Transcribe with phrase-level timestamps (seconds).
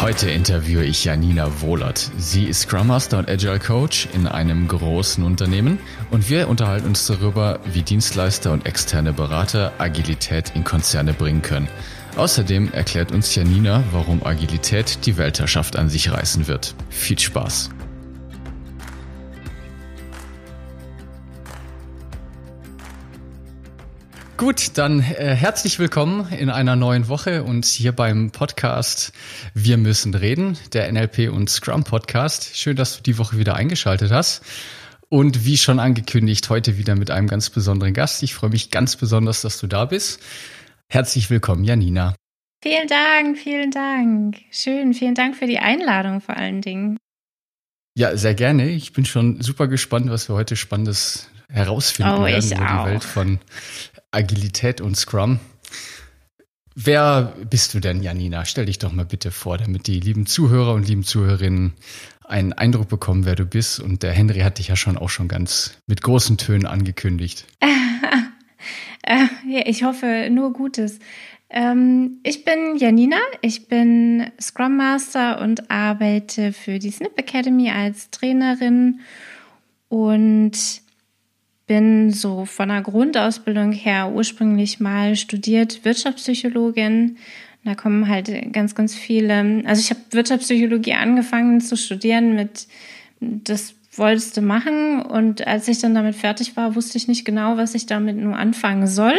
[0.00, 2.10] Heute interviewe ich Janina Wohlert.
[2.18, 5.78] Sie ist Scrum Master und Agile Coach in einem großen Unternehmen
[6.10, 11.68] und wir unterhalten uns darüber, wie Dienstleister und externe Berater Agilität in Konzerne bringen können.
[12.16, 16.74] Außerdem erklärt uns Janina, warum Agilität die Weltherrschaft an sich reißen wird.
[16.90, 17.70] Viel Spaß!
[24.36, 29.14] Gut, dann äh, herzlich willkommen in einer neuen Woche und hier beim Podcast
[29.54, 32.54] Wir müssen reden, der NLP und Scrum Podcast.
[32.54, 34.44] Schön, dass du die Woche wieder eingeschaltet hast.
[35.08, 38.22] Und wie schon angekündigt, heute wieder mit einem ganz besonderen Gast.
[38.22, 40.20] Ich freue mich ganz besonders, dass du da bist.
[40.90, 42.14] Herzlich willkommen, Janina.
[42.62, 44.36] Vielen Dank, vielen Dank.
[44.50, 46.98] Schön, vielen Dank für die Einladung vor allen Dingen.
[47.96, 48.68] Ja, sehr gerne.
[48.68, 52.84] Ich bin schon super gespannt, was wir heute Spannendes herausfinden oh, werden ich über auch.
[52.84, 53.38] die Welt von
[54.16, 55.38] Agilität und Scrum.
[56.74, 58.44] Wer bist du denn, Janina?
[58.44, 61.74] Stell dich doch mal bitte vor, damit die lieben Zuhörer und lieben Zuhörerinnen
[62.24, 63.80] einen Eindruck bekommen, wer du bist.
[63.80, 67.46] Und der Henry hat dich ja schon auch schon ganz mit großen Tönen angekündigt.
[69.08, 69.28] Äh,
[69.70, 70.98] ich hoffe nur Gutes.
[71.48, 78.10] Ähm, ich bin Janina, ich bin Scrum Master und arbeite für die Snip Academy als
[78.10, 78.98] Trainerin
[79.88, 80.58] und
[81.66, 87.16] bin so von der Grundausbildung her ursprünglich mal studiert Wirtschaftspsychologin.
[87.64, 89.62] Da kommen halt ganz, ganz viele.
[89.66, 92.68] Also ich habe Wirtschaftspsychologie angefangen zu studieren mit,
[93.20, 95.02] das wolltest du machen.
[95.02, 98.36] Und als ich dann damit fertig war, wusste ich nicht genau, was ich damit nur
[98.36, 99.18] anfangen soll.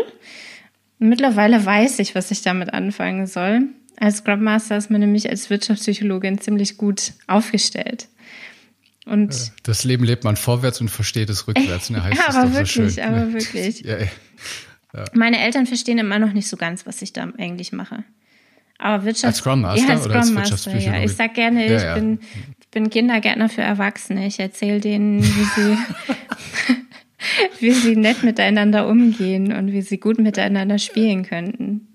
[1.00, 3.64] Mittlerweile weiß ich, was ich damit anfangen soll.
[4.00, 8.08] Als Scrum Master ist man nämlich als Wirtschaftspsychologin ziemlich gut aufgestellt.
[9.08, 11.90] Und Das Leben lebt man vorwärts und versteht es rückwärts.
[11.90, 12.04] Ne?
[12.04, 13.04] Heißt Ja, aber doch so wirklich, schön.
[13.04, 13.34] aber Ne?
[13.34, 13.82] wirklich.
[13.82, 15.06] Ja, ja.
[15.14, 18.04] Meine Eltern verstehen immer noch nicht so ganz, was ich da eigentlich mache.
[18.80, 21.04] Aber Wirtschaft, Als Scrum Master ja, als oder als Scrum Master, ja.
[21.04, 21.94] Ich sag gerne, ich.
[21.96, 22.20] Bin,
[22.72, 24.28] bin Kindergärtner für Erwachsene.
[24.28, 25.26] Ich erzähle denen, wie
[25.56, 25.78] sie,
[27.60, 31.88] wie sie nett miteinander umgehen und wie sie gut miteinander spielen könnten.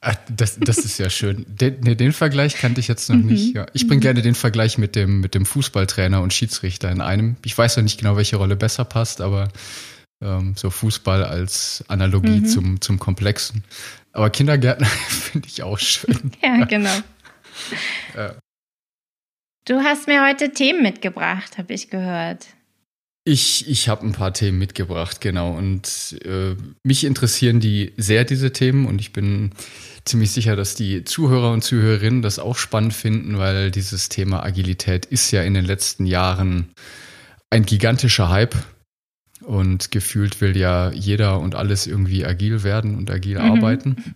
[0.00, 1.44] Ah, Das, das ist ja schön.
[1.48, 3.26] Den, nee, den Vergleich kannte ich jetzt noch Mhm.
[3.26, 3.54] nicht.
[3.56, 3.66] Ja.
[3.72, 7.36] Ich bringe gerne den Vergleich mit dem, mit dem Fußballtrainer und Schiedsrichter in einem.
[7.44, 9.48] Ich weiß ja nicht genau, welche Rolle besser passt, aber
[10.22, 12.46] ähm, so Fußball als Analogie Mhm.
[12.46, 13.64] zum, zum Komplexen.
[14.12, 16.30] Aber Kindergärtner finde ich auch schön.
[16.42, 16.94] Ja, genau.
[18.16, 18.34] Ja.
[19.64, 22.46] Du hast mir heute Themen mitgebracht, habe ich gehört.
[23.24, 25.52] Ich, ich habe ein paar Themen mitgebracht, genau.
[25.52, 26.54] Und äh,
[26.84, 28.86] mich interessieren die sehr, diese Themen.
[28.86, 29.50] Und ich bin
[30.08, 35.06] ziemlich sicher, dass die Zuhörer und Zuhörerinnen das auch spannend finden, weil dieses Thema Agilität
[35.06, 36.72] ist ja in den letzten Jahren
[37.50, 38.56] ein gigantischer Hype.
[39.42, 43.50] Und gefühlt will ja jeder und alles irgendwie agil werden und agil Mhm.
[43.52, 44.14] arbeiten.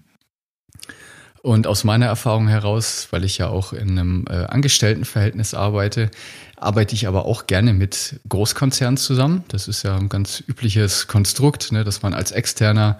[1.42, 6.10] Und aus meiner Erfahrung heraus, weil ich ja auch in einem äh, Angestelltenverhältnis arbeite,
[6.56, 9.44] arbeite ich aber auch gerne mit Großkonzernen zusammen.
[9.48, 12.98] Das ist ja ein ganz übliches Konstrukt, ne, dass man als Externer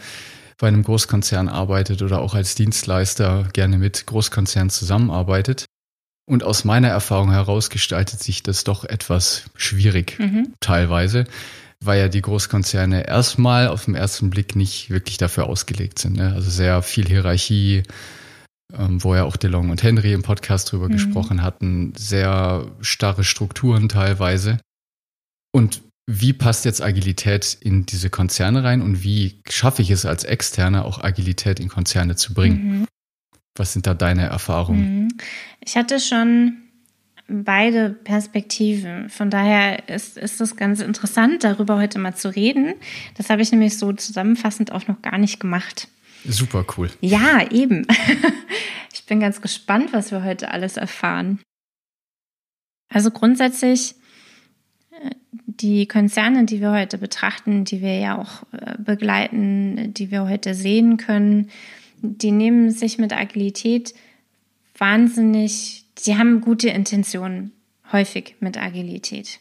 [0.63, 5.65] bei einem Großkonzern arbeitet oder auch als Dienstleister gerne mit Großkonzernen zusammenarbeitet.
[6.25, 10.55] Und aus meiner Erfahrung heraus gestaltet sich das doch etwas schwierig Mhm.
[10.61, 11.25] teilweise,
[11.85, 16.17] weil ja die Großkonzerne erstmal auf den ersten Blick nicht wirklich dafür ausgelegt sind.
[16.17, 16.33] Ne?
[16.33, 17.83] Also sehr viel Hierarchie,
[18.73, 20.93] ähm, wo ja auch DeLong und Henry im Podcast drüber Mhm.
[20.93, 24.61] gesprochen hatten, sehr starre Strukturen teilweise.
[25.53, 30.25] Und wie passt jetzt Agilität in diese Konzerne rein und wie schaffe ich es als
[30.25, 32.81] Externer auch Agilität in Konzerne zu bringen?
[32.81, 32.87] Mhm.
[33.55, 35.05] Was sind da deine Erfahrungen?
[35.05, 35.09] Mhm.
[35.61, 36.57] Ich hatte schon
[37.29, 39.09] beide Perspektiven.
[39.09, 42.75] Von daher ist, ist es ganz interessant, darüber heute mal zu reden.
[43.17, 45.89] Das habe ich nämlich so zusammenfassend auch noch gar nicht gemacht.
[46.25, 46.91] Super cool.
[47.01, 47.87] Ja, eben.
[48.95, 51.41] Ich bin ganz gespannt, was wir heute alles erfahren.
[52.89, 53.95] Also grundsätzlich
[55.61, 60.55] die Konzerne, die wir heute betrachten, die wir ja auch äh, begleiten, die wir heute
[60.55, 61.51] sehen können,
[62.01, 63.95] die nehmen sich mit Agilität
[64.77, 67.53] wahnsinnig, sie haben gute Intentionen
[67.93, 69.39] häufig mit Agilität.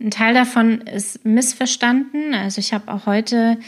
[0.00, 2.34] Ein Teil davon ist missverstanden.
[2.34, 3.58] Also ich habe auch heute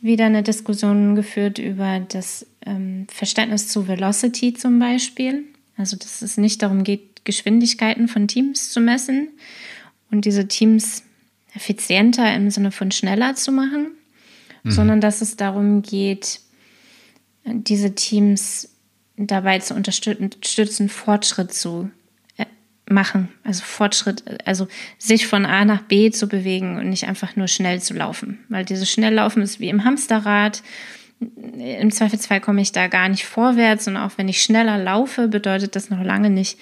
[0.00, 5.44] wieder eine Diskussion geführt über das ähm, Verständnis zu Velocity zum Beispiel.
[5.76, 9.28] Also dass es nicht darum geht, Geschwindigkeiten von Teams zu messen
[10.10, 11.02] und diese Teams
[11.56, 13.92] effizienter im Sinne von schneller zu machen,
[14.62, 14.70] mhm.
[14.70, 16.40] sondern dass es darum geht,
[17.44, 18.68] diese Teams
[19.16, 21.90] dabei zu unterstützen, Fortschritt zu
[22.36, 22.44] äh,
[22.88, 24.68] machen, also Fortschritt, also
[24.98, 28.64] sich von A nach B zu bewegen und nicht einfach nur schnell zu laufen, weil
[28.64, 30.62] dieses Schnelllaufen ist wie im Hamsterrad.
[31.18, 35.74] Im Zweifelsfall komme ich da gar nicht vorwärts und auch wenn ich schneller laufe, bedeutet
[35.74, 36.58] das noch lange nicht,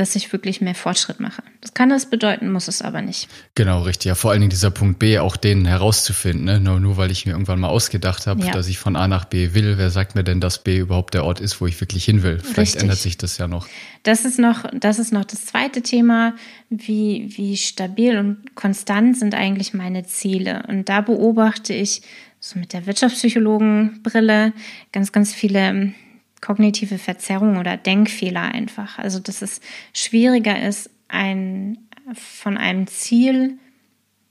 [0.00, 1.42] dass ich wirklich mehr Fortschritt mache.
[1.60, 3.28] Das kann das bedeuten, muss es aber nicht.
[3.54, 4.06] Genau, richtig.
[4.06, 6.46] Ja, vor allen Dingen dieser Punkt B, auch den herauszufinden.
[6.46, 6.58] Ne?
[6.58, 8.50] Nur, nur weil ich mir irgendwann mal ausgedacht habe, ja.
[8.50, 9.76] dass ich von A nach B will.
[9.76, 12.38] Wer sagt mir denn, dass B überhaupt der Ort ist, wo ich wirklich hin will?
[12.38, 12.82] Vielleicht richtig.
[12.82, 13.68] ändert sich das ja noch.
[14.02, 16.34] Das ist noch, das ist noch das zweite Thema.
[16.70, 20.62] Wie, wie stabil und konstant sind eigentlich meine Ziele?
[20.66, 22.00] Und da beobachte ich
[22.38, 24.54] so mit der Wirtschaftspsychologenbrille
[24.92, 25.92] ganz, ganz viele
[26.40, 28.98] kognitive Verzerrung oder Denkfehler einfach.
[28.98, 29.60] Also dass es
[29.92, 31.78] schwieriger ist, ein,
[32.14, 33.58] von einem Ziel,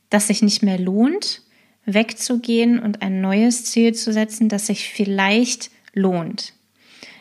[0.09, 1.43] das sich nicht mehr lohnt,
[1.85, 6.53] wegzugehen und ein neues Ziel zu setzen, das sich vielleicht lohnt.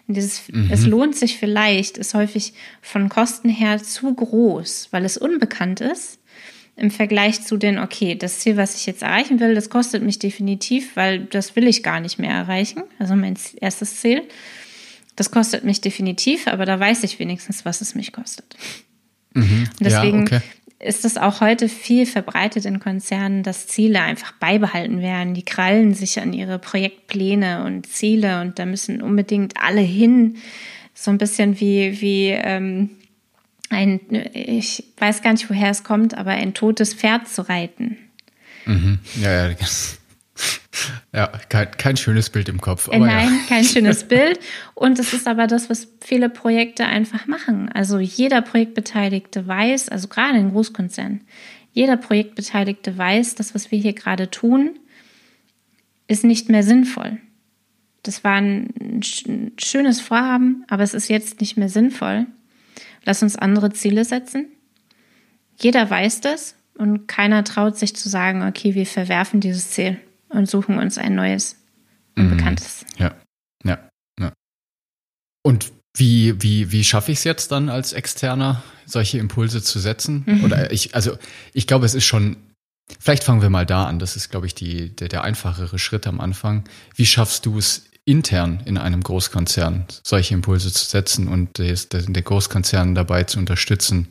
[0.07, 0.71] Dieses, mhm.
[0.73, 6.19] Es lohnt sich vielleicht, ist häufig von Kosten her zu groß, weil es unbekannt ist
[6.79, 10.21] im Vergleich zu den, okay, das Ziel, was ich jetzt erreichen will, das kostet mich
[10.21, 12.85] definitiv, weil das will ich gar nicht mehr erreichen.
[13.01, 14.23] Also mein erstes Ziel.
[15.19, 18.55] Das kostet mich definitiv, aber da weiß ich wenigstens, was es mich kostet.
[19.35, 19.69] Mhm.
[19.69, 20.41] Und deswegen ja, okay.
[20.79, 25.35] ist es auch heute viel verbreitet in Konzernen, dass Ziele einfach beibehalten werden.
[25.35, 30.37] Die krallen sich an ihre Projektpläne und Ziele und da müssen unbedingt alle hin.
[30.95, 32.91] So ein bisschen wie, wie ähm,
[33.69, 33.99] ein,
[34.33, 37.97] ich weiß gar nicht, woher es kommt, aber ein totes Pferd zu reiten.
[38.67, 39.01] Mhm.
[39.21, 39.57] Ja, ja.
[41.13, 42.89] Ja, kein, kein schönes Bild im Kopf.
[42.89, 43.31] Nein, ja.
[43.49, 44.39] kein schönes Bild.
[44.75, 47.71] Und es ist aber das, was viele Projekte einfach machen.
[47.73, 51.23] Also jeder Projektbeteiligte weiß, also gerade in Großkonzernen,
[51.73, 54.79] jeder Projektbeteiligte weiß, das, was wir hier gerade tun,
[56.07, 57.19] ist nicht mehr sinnvoll.
[58.03, 62.27] Das war ein schönes Vorhaben, aber es ist jetzt nicht mehr sinnvoll.
[63.05, 64.47] Lass uns andere Ziele setzen.
[65.61, 69.99] Jeder weiß das und keiner traut sich zu sagen, okay, wir verwerfen dieses Ziel
[70.29, 71.57] und suchen uns ein neues,
[72.17, 72.85] unbekanntes.
[72.97, 73.03] Mhm.
[73.03, 73.17] Ja,
[73.65, 73.89] ja,
[74.21, 74.33] ja.
[75.43, 80.25] Und wie, wie, wie schaffe ich es jetzt dann als Externer, solche Impulse zu setzen?
[80.27, 80.45] Mhm.
[80.45, 81.17] Oder ich, also
[81.53, 82.37] ich glaube, es ist schon,
[83.01, 83.99] vielleicht fangen wir mal da an.
[83.99, 86.69] Das ist, glaube ich, die, der, der einfachere Schritt am Anfang.
[86.95, 92.95] Wie schaffst du es intern in einem Großkonzern, solche Impulse zu setzen und den Großkonzern
[92.95, 94.09] dabei zu unterstützen,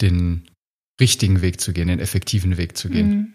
[0.00, 0.48] den
[1.00, 3.08] richtigen Weg zu gehen, den effektiven Weg zu gehen?
[3.08, 3.32] Mhm.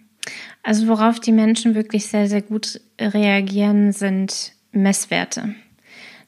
[0.63, 5.56] Also worauf die Menschen wirklich sehr, sehr gut reagieren, sind Messwerte.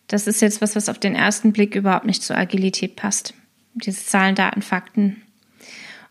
[0.08, 3.34] Das ist jetzt was, was auf den ersten Blick überhaupt nicht zur Agilität passt.
[3.74, 5.22] Diese Zahlen, Daten, Fakten.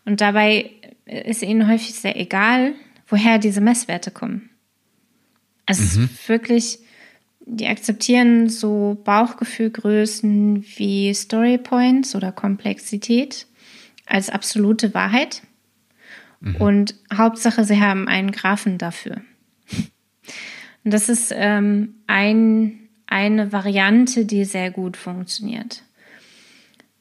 [0.05, 0.71] Und dabei
[1.05, 2.73] ist ihnen häufig sehr egal,
[3.07, 4.49] woher diese Messwerte kommen.
[5.65, 6.09] Also mhm.
[6.27, 6.79] wirklich,
[7.45, 13.47] die akzeptieren so Bauchgefühlgrößen wie Storypoints oder Komplexität
[14.05, 15.41] als absolute Wahrheit
[16.43, 16.55] Mhm.
[16.57, 19.21] Und Hauptsache, sie haben einen Graphen dafür.
[20.83, 25.83] Und das ist ähm, ein, eine Variante, die sehr gut funktioniert.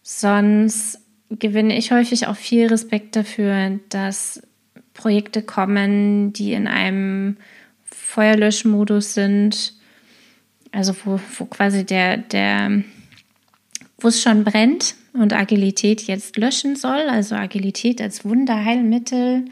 [0.03, 1.01] Sonst
[1.31, 4.43] gewinne ich häufig auch viel Respekt dafür, dass
[4.95, 7.37] Projekte kommen, die in einem
[7.85, 9.75] Feuerlöschmodus sind,
[10.71, 12.83] also wo, wo quasi der, der,
[13.99, 19.45] wo es schon brennt und Agilität jetzt löschen soll, also Agilität als Wunderheilmittel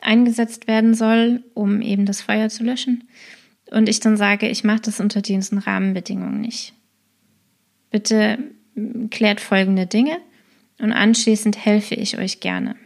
[0.00, 3.08] eingesetzt werden soll, um eben das Feuer zu löschen.
[3.70, 6.72] Und ich dann sage, ich mache das unter diesen Rahmenbedingungen nicht.
[7.90, 8.38] Bitte
[9.10, 10.18] klärt folgende Dinge
[10.78, 12.76] und anschließend helfe ich euch gerne.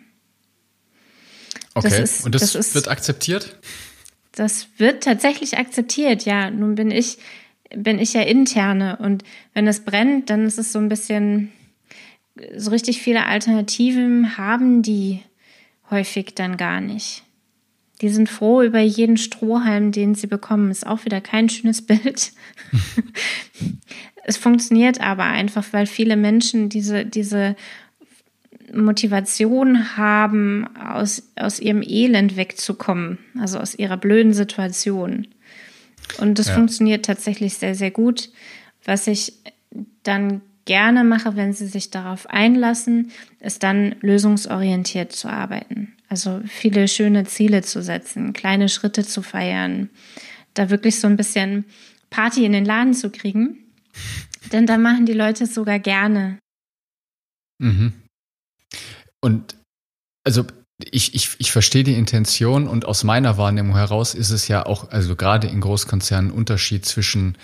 [1.74, 3.56] Okay, das ist, und das, das ist, wird akzeptiert?
[4.32, 6.50] Das wird tatsächlich akzeptiert, ja.
[6.50, 7.18] Nun bin ich,
[7.74, 9.24] bin ich ja interne und
[9.54, 11.52] wenn es brennt, dann ist es so ein bisschen,
[12.56, 15.20] so richtig viele Alternativen haben die
[15.90, 17.24] häufig dann gar nicht.
[18.00, 20.70] Die sind froh über jeden Strohhalm, den sie bekommen.
[20.70, 22.32] Ist auch wieder kein schönes Bild.
[24.24, 27.56] es funktioniert aber einfach, weil viele Menschen diese, diese
[28.72, 35.26] Motivation haben, aus, aus ihrem Elend wegzukommen, also aus ihrer blöden Situation.
[36.18, 36.54] Und das ja.
[36.54, 38.30] funktioniert tatsächlich sehr, sehr gut.
[38.84, 39.34] Was ich
[40.02, 45.96] dann gerne mache, wenn sie sich darauf einlassen, ist dann lösungsorientiert zu arbeiten.
[46.08, 49.90] Also viele schöne Ziele zu setzen, kleine Schritte zu feiern,
[50.54, 51.64] da wirklich so ein bisschen
[52.10, 53.58] Party in den Laden zu kriegen.
[54.52, 56.38] Denn da machen die Leute es sogar gerne.
[57.58, 57.92] Mhm.
[59.20, 59.54] Und
[60.24, 60.46] also
[60.90, 64.90] ich, ich, ich verstehe die Intention und aus meiner Wahrnehmung heraus ist es ja auch,
[64.90, 67.36] also gerade in Großkonzernen, Unterschied zwischen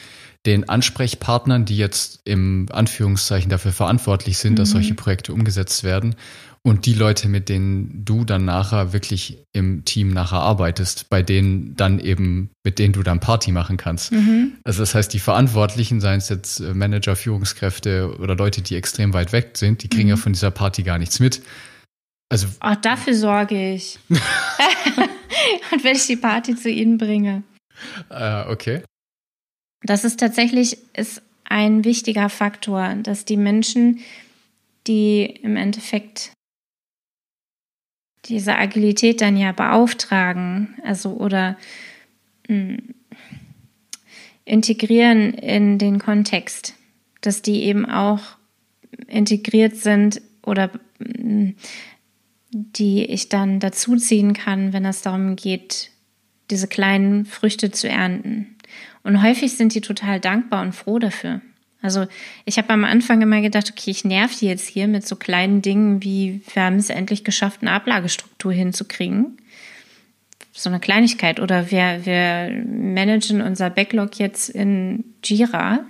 [0.47, 4.57] den Ansprechpartnern, die jetzt im Anführungszeichen dafür verantwortlich sind, mhm.
[4.57, 6.17] dass solche Projekte umgesetzt werden,
[6.67, 11.77] und die Leute, mit denen du dann nachher wirklich im Team nachher arbeitest, bei denen
[11.77, 14.11] dann eben, mit denen du dann Party machen kannst.
[14.11, 14.55] Mhm.
[14.65, 19.15] Also das heißt, die Verantwortlichen, seien es jetzt äh, Manager, Führungskräfte oder Leute, die extrem
[19.15, 20.09] weit weg sind, die kriegen mhm.
[20.09, 21.41] ja von dieser Party gar nichts mit.
[22.31, 24.01] Also Auch dafür sorge ich.
[24.09, 27.45] und wenn ich die Party zu ihnen bringe.
[28.11, 28.83] Äh, okay.
[29.83, 34.01] Das ist tatsächlich ist ein wichtiger Faktor, dass die Menschen,
[34.87, 36.33] die im Endeffekt
[38.25, 41.57] diese Agilität dann ja beauftragen, also oder
[42.49, 42.95] mh, hm,
[44.45, 46.75] integrieren in den Kontext,
[47.21, 48.37] dass die eben auch
[49.07, 51.57] integriert sind oder mh, hm,
[52.51, 55.91] die ich dann dazuziehen kann, wenn es darum geht,
[56.51, 58.56] diese kleinen Früchte zu ernten.
[59.07, 61.41] Und häufig sind die total dankbar und froh dafür.
[61.81, 62.07] Also
[62.45, 65.63] ich habe am Anfang immer gedacht, okay, ich nerv die jetzt hier mit so kleinen
[65.63, 69.39] Dingen wie, wir haben es endlich geschafft, eine Ablagestruktur hinzukriegen.
[70.53, 71.39] So eine Kleinigkeit.
[71.39, 75.85] Oder wir, wir managen unser Backlog jetzt in Jira.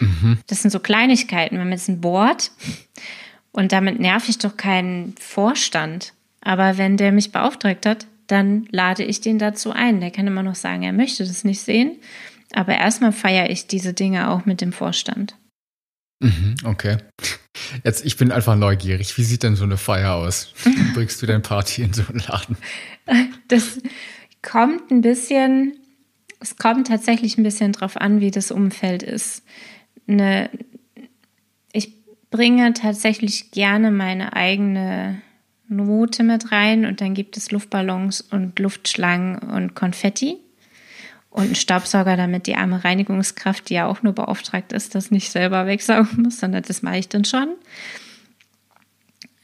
[0.00, 0.38] Mhm.
[0.48, 1.56] Das sind so Kleinigkeiten.
[1.56, 2.50] Wir haben jetzt ein Board
[3.52, 6.12] und damit nerv ich doch keinen Vorstand.
[6.40, 10.00] Aber wenn der mich beauftragt hat, dann lade ich den dazu ein.
[10.00, 11.96] Der kann immer noch sagen, er möchte das nicht sehen.
[12.52, 15.36] Aber erstmal feiere ich diese Dinge auch mit dem Vorstand.
[16.20, 16.98] Mhm, okay.
[17.84, 19.16] Jetzt, ich bin einfach neugierig.
[19.16, 20.52] Wie sieht denn so eine Feier aus?
[20.64, 22.56] Wie bringst du dein Party in so einen Laden?
[23.48, 23.78] Das
[24.42, 25.76] kommt ein bisschen,
[26.40, 29.44] es kommt tatsächlich ein bisschen drauf an, wie das Umfeld ist.
[30.06, 30.50] Eine,
[31.72, 31.92] ich
[32.30, 35.22] bringe tatsächlich gerne meine eigene
[35.70, 40.36] Note mit rein und dann gibt es Luftballons und Luftschlangen und Konfetti
[41.30, 45.30] und einen Staubsauger, damit die arme Reinigungskraft, die ja auch nur beauftragt ist, das nicht
[45.30, 47.48] selber wegsaugen muss, sondern das mache ich dann schon.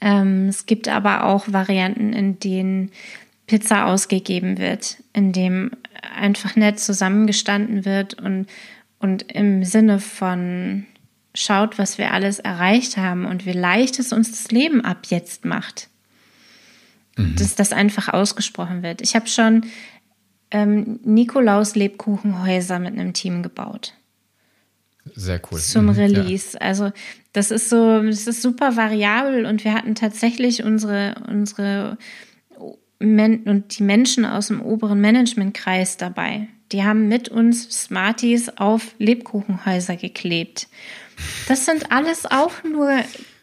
[0.01, 2.91] Ähm, es gibt aber auch Varianten, in denen
[3.47, 5.71] Pizza ausgegeben wird, in dem
[6.15, 8.47] einfach nett zusammengestanden wird und,
[8.99, 10.87] und im Sinne von
[11.35, 15.45] schaut, was wir alles erreicht haben und wie leicht es uns das Leben ab jetzt
[15.45, 15.89] macht.
[17.17, 17.37] Mhm.
[17.37, 19.01] Dass das einfach ausgesprochen wird.
[19.01, 19.67] Ich habe schon
[20.51, 23.95] ähm, Nikolaus-Lebkuchenhäuser mit einem Team gebaut.
[25.15, 25.59] Sehr cool.
[25.59, 26.55] Zum mhm, Release.
[26.55, 26.61] Ja.
[26.61, 26.93] Also
[27.33, 31.99] das ist so, das ist super variabel und wir hatten tatsächlich unsere, unsere
[32.99, 36.49] Men und die Menschen aus dem oberen Managementkreis dabei.
[36.73, 40.69] Die haben mit uns Smarties auf Lebkuchenhäuser geklebt.
[41.47, 42.91] Das sind alles auch nur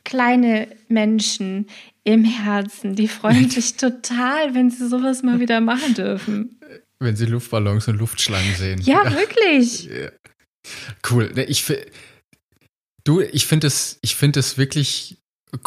[0.03, 1.68] kleine Menschen
[2.03, 2.95] im Herzen.
[2.95, 6.60] Die freuen sich total, wenn sie sowas mal wieder machen dürfen.
[7.00, 8.81] Wenn sie Luftballons und Luftschlangen sehen.
[8.81, 9.89] Ja, wirklich.
[11.10, 11.31] Cool.
[11.48, 11.65] Ich,
[13.03, 15.17] du, ich finde es, ich finde es wirklich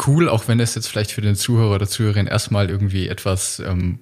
[0.05, 3.99] cool, auch wenn es jetzt vielleicht für den Zuhörer oder Zuhörerin erstmal irgendwie etwas, ähm,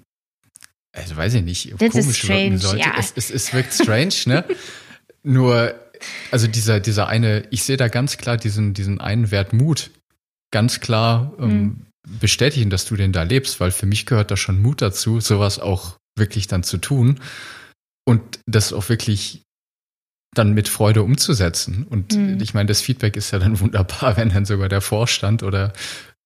[0.96, 2.80] also weiß ich nicht, This komisch wirken sollte.
[2.80, 2.96] Ja.
[2.98, 4.46] Es, es, es wirkt strange, ne?
[5.24, 5.76] Nur,
[6.32, 9.92] also dieser, dieser eine, ich sehe da ganz klar diesen, diesen einen Wert Mut.
[10.52, 11.86] Ganz klar ähm, mhm.
[12.06, 15.60] Bestätigen, dass du den da lebst, weil für mich gehört da schon Mut dazu, sowas
[15.60, 17.20] auch wirklich dann zu tun
[18.06, 19.42] und das auch wirklich
[20.34, 21.86] dann mit Freude umzusetzen.
[21.90, 22.40] Und mhm.
[22.42, 25.74] ich meine, das Feedback ist ja dann wunderbar, wenn dann sogar der Vorstand oder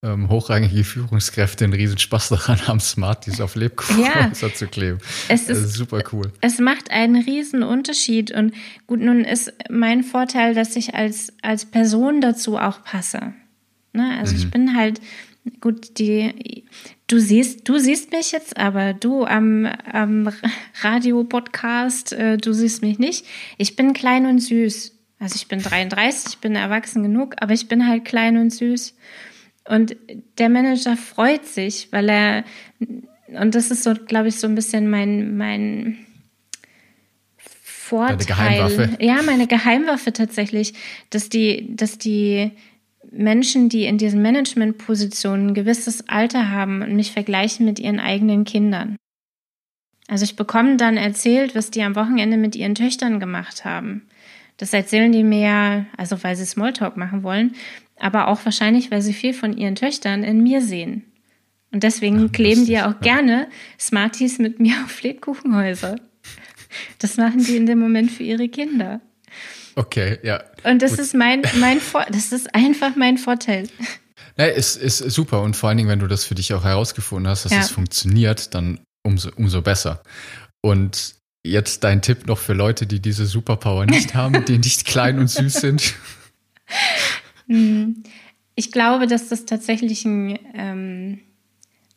[0.02, 4.98] ähm, hochrangige Führungskräfte einen riesen Spaß daran haben, Smarties auf Lebkuchen ja, zu kleben.
[5.28, 6.32] Es ist, ist super cool.
[6.40, 8.30] Es macht einen riesen Unterschied.
[8.30, 8.54] Und
[8.86, 13.34] gut, nun ist mein Vorteil, dass ich als, als Person dazu auch passe.
[13.92, 14.16] Ne?
[14.18, 14.38] Also mhm.
[14.38, 15.00] ich bin halt
[15.60, 16.64] gut, die,
[17.06, 20.30] du siehst, du siehst mich jetzt, aber du am, am
[20.82, 23.26] Radio-Podcast, äh, du siehst mich nicht.
[23.58, 24.96] Ich bin klein und süß.
[25.18, 28.96] Also ich bin 33, ich bin erwachsen genug, aber ich bin halt klein und süß.
[29.68, 29.94] Und
[30.38, 32.44] der Manager freut sich, weil er,
[33.28, 35.98] und das ist so, glaube ich, so ein bisschen mein, mein
[37.36, 38.16] Vorteil.
[38.16, 39.04] Deine Geheimwaffe.
[39.04, 40.74] Ja, meine Geheimwaffe tatsächlich,
[41.10, 42.52] dass die, dass die,
[43.12, 48.44] Menschen, die in diesen Managementpositionen ein gewisses Alter haben und mich vergleichen mit ihren eigenen
[48.44, 48.96] Kindern.
[50.08, 54.08] Also ich bekomme dann erzählt, was die am Wochenende mit ihren Töchtern gemacht haben.
[54.56, 57.54] Das erzählen die mir, also weil sie Smalltalk machen wollen,
[57.98, 61.04] aber auch wahrscheinlich, weil sie viel von ihren Töchtern in mir sehen.
[61.72, 63.48] Und deswegen Ach, kleben die ja auch gerne
[63.78, 65.96] Smarties mit mir auf Lebkuchenhäuser.
[66.98, 69.00] Das machen die in dem Moment für ihre Kinder.
[69.80, 70.42] Okay, ja.
[70.64, 71.00] Und das Gut.
[71.00, 73.66] ist mein, mein Vor das ist einfach mein Vorteil.
[74.36, 77.28] Ja, ist, ist super und vor allen Dingen, wenn du das für dich auch herausgefunden
[77.28, 77.60] hast, dass ja.
[77.60, 80.02] es funktioniert, dann umso, umso besser.
[80.60, 85.18] Und jetzt dein Tipp noch für Leute, die diese Superpower nicht haben, die nicht klein
[85.18, 85.94] und süß sind.
[88.54, 91.18] Ich glaube, dass das tatsächlich ein, ähm,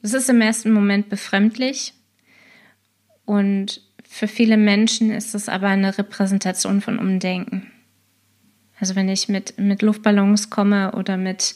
[0.01, 1.93] das ist im ersten Moment befremdlich
[3.25, 7.72] und für viele Menschen ist es aber eine Repräsentation von Umdenken.
[8.83, 11.55] Also wenn ich mit, mit Luftballons komme oder mit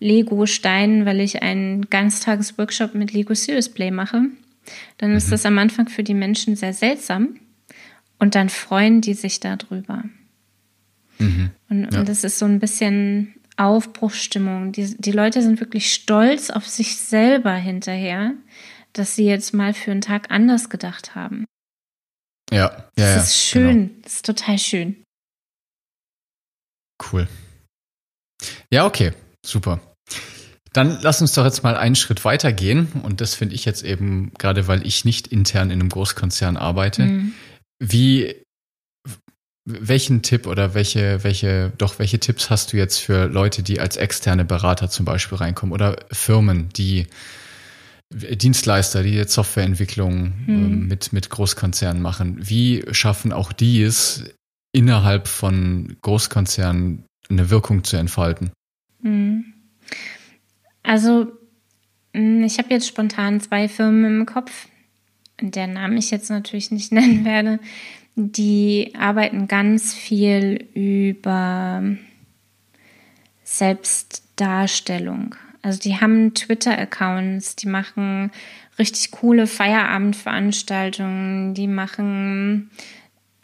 [0.00, 4.22] Lego-Steinen, weil ich einen Ganztagesworkshop mit Lego Serious Play mache,
[4.96, 5.16] dann mhm.
[5.18, 7.36] ist das am Anfang für die Menschen sehr seltsam
[8.18, 10.04] und dann freuen die sich darüber.
[11.18, 11.50] Mhm.
[11.68, 12.00] Und, ja.
[12.00, 14.72] und das ist so ein bisschen Aufbruchsstimmung.
[14.72, 18.32] Die, die Leute sind wirklich stolz auf sich selber hinterher,
[18.94, 21.44] dass sie jetzt mal für einen Tag anders gedacht haben.
[22.50, 23.14] Ja, ja.
[23.14, 23.88] Das ist schön.
[23.88, 24.00] Genau.
[24.04, 25.01] Das ist total schön.
[27.10, 27.28] Cool.
[28.70, 29.12] Ja, okay.
[29.44, 29.80] Super.
[30.72, 32.88] Dann lass uns doch jetzt mal einen Schritt weiter gehen.
[33.02, 37.02] Und das finde ich jetzt eben, gerade weil ich nicht intern in einem Großkonzern arbeite.
[37.02, 37.32] Mhm.
[37.78, 38.34] Wie,
[39.64, 43.96] welchen Tipp oder welche, welche, doch welche Tipps hast du jetzt für Leute, die als
[43.96, 47.06] externe Berater zum Beispiel reinkommen oder Firmen, die
[48.10, 52.36] Dienstleister, die jetzt Softwareentwicklung ähm, mit, mit Großkonzernen machen?
[52.40, 54.24] Wie schaffen auch die es,
[54.72, 58.50] innerhalb von Großkonzernen eine Wirkung zu entfalten?
[59.00, 59.44] Mhm.
[60.82, 61.32] Also,
[62.12, 64.66] mm, ich habe jetzt spontan zwei Firmen im Kopf,
[65.40, 67.58] deren Namen ich jetzt natürlich nicht nennen werde.
[68.14, 71.82] Die arbeiten ganz viel über
[73.44, 75.34] Selbstdarstellung.
[75.62, 78.32] Also die haben Twitter-Accounts, die machen
[78.78, 82.70] richtig coole Feierabendveranstaltungen, die machen,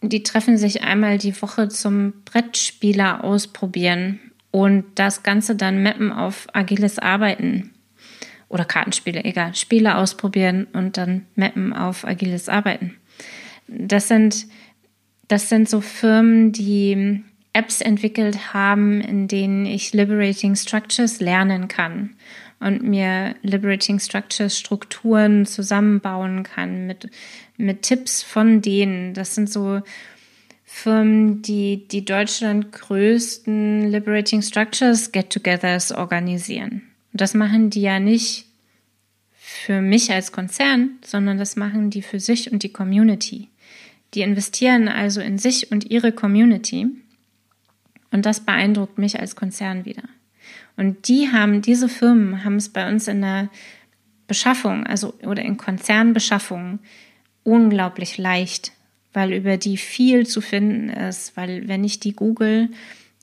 [0.01, 4.19] die treffen sich einmal die Woche zum Brettspieler ausprobieren
[4.51, 7.71] und das Ganze dann mappen auf agiles Arbeiten
[8.47, 12.95] oder Kartenspiele, egal, Spiele ausprobieren und dann mappen auf agiles Arbeiten.
[13.67, 14.47] Das sind,
[15.27, 22.15] das sind so Firmen, die Apps entwickelt haben, in denen ich Liberating Structures lernen kann
[22.59, 27.09] und mir Liberating Structures Strukturen zusammenbauen kann mit,
[27.57, 29.13] mit Tipps von denen.
[29.13, 29.81] Das sind so
[30.65, 36.83] Firmen, die die Deutschland größten Liberating Structures Get-togethers organisieren.
[37.11, 38.45] Und das machen die ja nicht
[39.33, 43.49] für mich als Konzern, sondern das machen die für sich und die Community.
[44.13, 46.87] Die investieren also in sich und ihre Community.
[48.11, 50.03] Und das beeindruckt mich als Konzern wieder.
[50.79, 53.49] Und die haben, diese Firmen haben es bei uns in der
[54.27, 56.79] Beschaffung, also oder in Konzernbeschaffung
[57.43, 58.71] unglaublich leicht,
[59.11, 62.69] weil über die viel zu finden ist, weil wenn ich die google,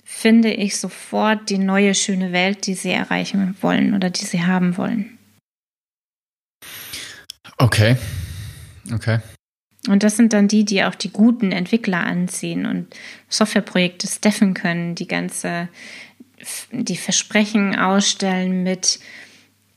[0.04, 4.76] finde ich sofort die neue schöne Welt, die sie erreichen wollen oder die sie haben
[4.76, 5.16] wollen.
[7.56, 7.96] Okay.
[8.92, 9.20] Okay.
[9.88, 12.94] Und das sind dann die, die auch die guten Entwickler anziehen und
[13.28, 15.68] Softwareprojekte steffen können, die ganze,
[16.70, 19.00] die Versprechen ausstellen mit,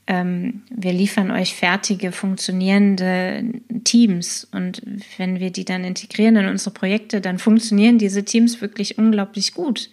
[0.06, 3.44] ähm, wir liefern euch fertige, funktionierende
[3.84, 4.46] Teams.
[4.52, 4.82] Und
[5.16, 9.90] wenn wir die dann integrieren in unsere Projekte, dann funktionieren diese Teams wirklich unglaublich gut.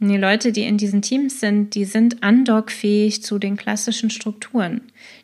[0.00, 4.80] Und die Leute, die in diesen Teams sind, die sind andockfähig zu den klassischen Strukturen.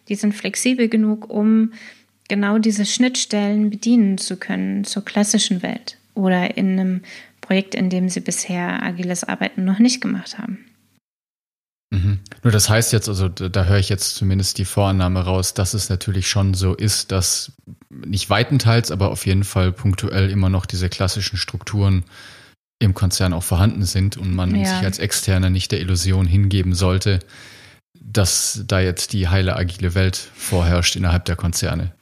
[0.09, 1.73] Die sind flexibel genug, um
[2.29, 7.01] genau diese Schnittstellen bedienen zu können zur klassischen Welt oder in einem
[7.41, 10.65] Projekt, in dem sie bisher agiles Arbeiten noch nicht gemacht haben.
[11.91, 12.21] Mhm.
[12.43, 15.89] Nur das heißt jetzt, also da, höre ich jetzt zumindest die Vorannahme raus, dass es
[15.89, 17.53] natürlich schon so ist, dass
[17.91, 22.05] nicht weitenteils, aber auf jeden Fall punktuell immer noch diese klassischen Strukturen
[22.81, 24.67] im Konzern auch vorhanden sind und man ja.
[24.67, 27.21] sich als Externer nicht der Illusion hingeben sollte,
[27.95, 31.93] dass da jetzt die heile agile Welt vorherrscht innerhalb der Konzerne.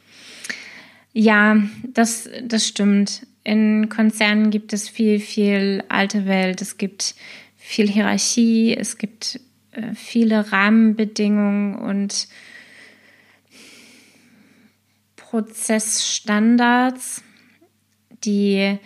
[1.12, 1.57] Ja,
[1.92, 3.27] das, das stimmt.
[3.45, 6.62] In Konzernen gibt es viel, viel alte Welt.
[6.62, 7.14] Es gibt
[7.57, 8.75] viel Hierarchie.
[8.75, 9.40] Es gibt
[9.94, 12.28] viele Rahmenbedingungen und
[15.16, 17.22] Prozessstandards,
[18.24, 18.78] die,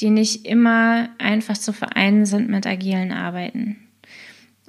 [0.00, 3.76] die nicht immer einfach zu vereinen sind mit agilen Arbeiten.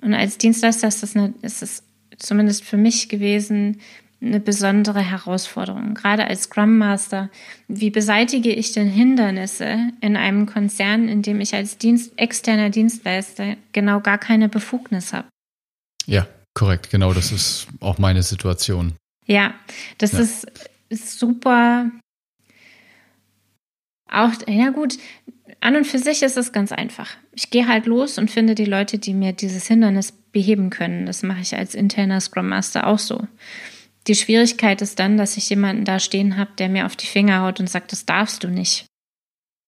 [0.02, 1.84] Und als Dienstleister ist das, eine, ist das
[2.18, 3.82] zumindest für mich gewesen,
[4.22, 5.96] eine besondere Herausforderung.
[5.96, 7.30] Gerade als Scrum Master,
[7.68, 13.56] wie beseitige ich denn Hindernisse in einem Konzern, in dem ich als Dienst, externer Dienstleister
[13.74, 15.28] genau gar keine Befugnis habe?
[16.06, 16.90] Ja, korrekt.
[16.92, 18.94] Genau, das ist auch meine Situation.
[19.26, 19.54] Ja,
[19.98, 20.20] das ja.
[20.20, 20.48] Ist,
[20.90, 21.90] ist super.
[24.10, 24.98] Auch, ja gut,
[25.62, 27.16] an und für sich ist es ganz einfach.
[27.34, 31.06] Ich gehe halt los und finde die Leute, die mir dieses Hindernis beheben können.
[31.06, 33.28] Das mache ich als interner Scrum Master auch so.
[34.08, 37.42] Die Schwierigkeit ist dann, dass ich jemanden da stehen habe, der mir auf die Finger
[37.42, 38.86] haut und sagt, das darfst du nicht.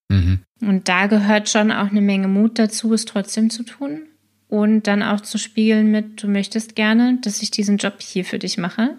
[0.09, 0.39] Mhm.
[0.61, 4.07] Und da gehört schon auch eine Menge Mut dazu, es trotzdem zu tun
[4.47, 8.39] und dann auch zu spiegeln mit, du möchtest gerne, dass ich diesen Job hier für
[8.39, 8.97] dich mache.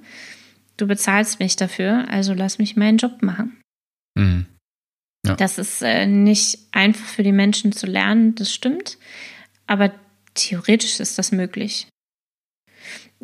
[0.76, 3.60] Du bezahlst mich dafür, also lass mich meinen Job machen.
[4.16, 4.46] Mhm.
[5.26, 5.36] Ja.
[5.36, 8.98] Das ist äh, nicht einfach für die Menschen zu lernen, das stimmt,
[9.66, 9.94] aber
[10.34, 11.86] theoretisch ist das möglich.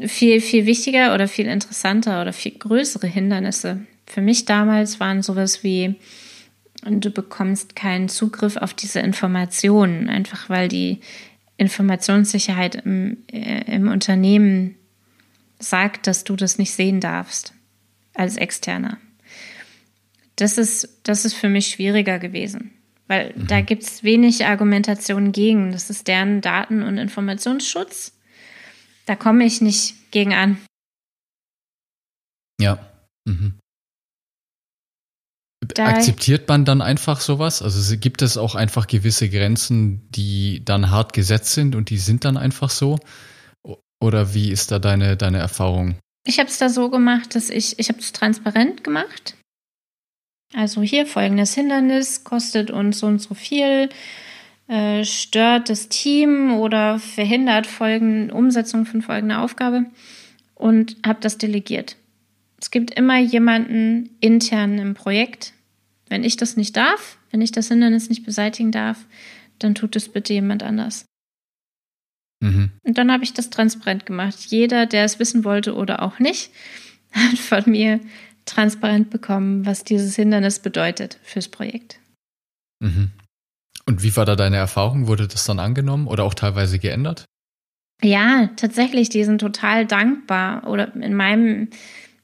[0.06, 5.62] Viel, viel wichtiger oder viel interessanter oder viel größere Hindernisse für mich damals waren sowas
[5.62, 5.94] wie,
[6.84, 11.00] du bekommst keinen Zugriff auf diese Informationen, einfach weil die
[11.56, 14.74] Informationssicherheit im, äh, im Unternehmen
[15.58, 17.52] sagt, dass du das nicht sehen darfst
[18.14, 18.98] als Externer.
[20.36, 22.72] Das ist, das ist für mich schwieriger gewesen,
[23.06, 23.46] weil mhm.
[23.46, 25.70] da gibt es wenig Argumentation gegen.
[25.70, 28.12] Das ist deren Daten- und Informationsschutz.
[29.06, 30.58] Da komme ich nicht gegen an.
[32.60, 32.78] Ja.
[33.24, 33.58] Mhm.
[35.78, 37.62] Akzeptiert man dann einfach sowas?
[37.62, 42.24] Also gibt es auch einfach gewisse Grenzen, die dann hart gesetzt sind und die sind
[42.24, 42.98] dann einfach so?
[44.02, 45.96] Oder wie ist da deine, deine Erfahrung?
[46.26, 49.36] Ich habe es da so gemacht, dass ich, ich habe es transparent gemacht.
[50.54, 53.88] Also hier folgendes Hindernis kostet uns so und so viel,
[54.70, 59.86] äh, stört das Team oder verhindert folgende Umsetzung von folgender Aufgabe
[60.54, 61.96] und habe das delegiert.
[62.60, 65.54] Es gibt immer jemanden intern im Projekt.
[66.08, 69.06] Wenn ich das nicht darf, wenn ich das Hindernis nicht beseitigen darf,
[69.58, 71.04] dann tut es bitte jemand anders.
[72.40, 72.70] Mhm.
[72.84, 74.36] Und dann habe ich das transparent gemacht.
[74.50, 76.52] Jeder, der es wissen wollte oder auch nicht,
[77.10, 77.98] hat von mir
[78.44, 81.98] transparent bekommen, was dieses Hindernis bedeutet fürs Projekt.
[82.78, 83.10] Mhm.
[83.90, 85.08] Und wie war da deine Erfahrung?
[85.08, 87.24] Wurde das dann angenommen oder auch teilweise geändert?
[88.00, 90.68] Ja, tatsächlich, die sind total dankbar.
[90.68, 91.70] Oder in meinem,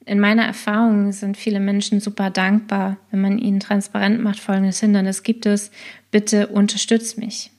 [0.05, 5.23] in meiner Erfahrung sind viele Menschen super dankbar, wenn man ihnen transparent macht, folgendes Hindernis
[5.23, 5.69] gibt es,
[6.09, 7.51] bitte unterstütz mich.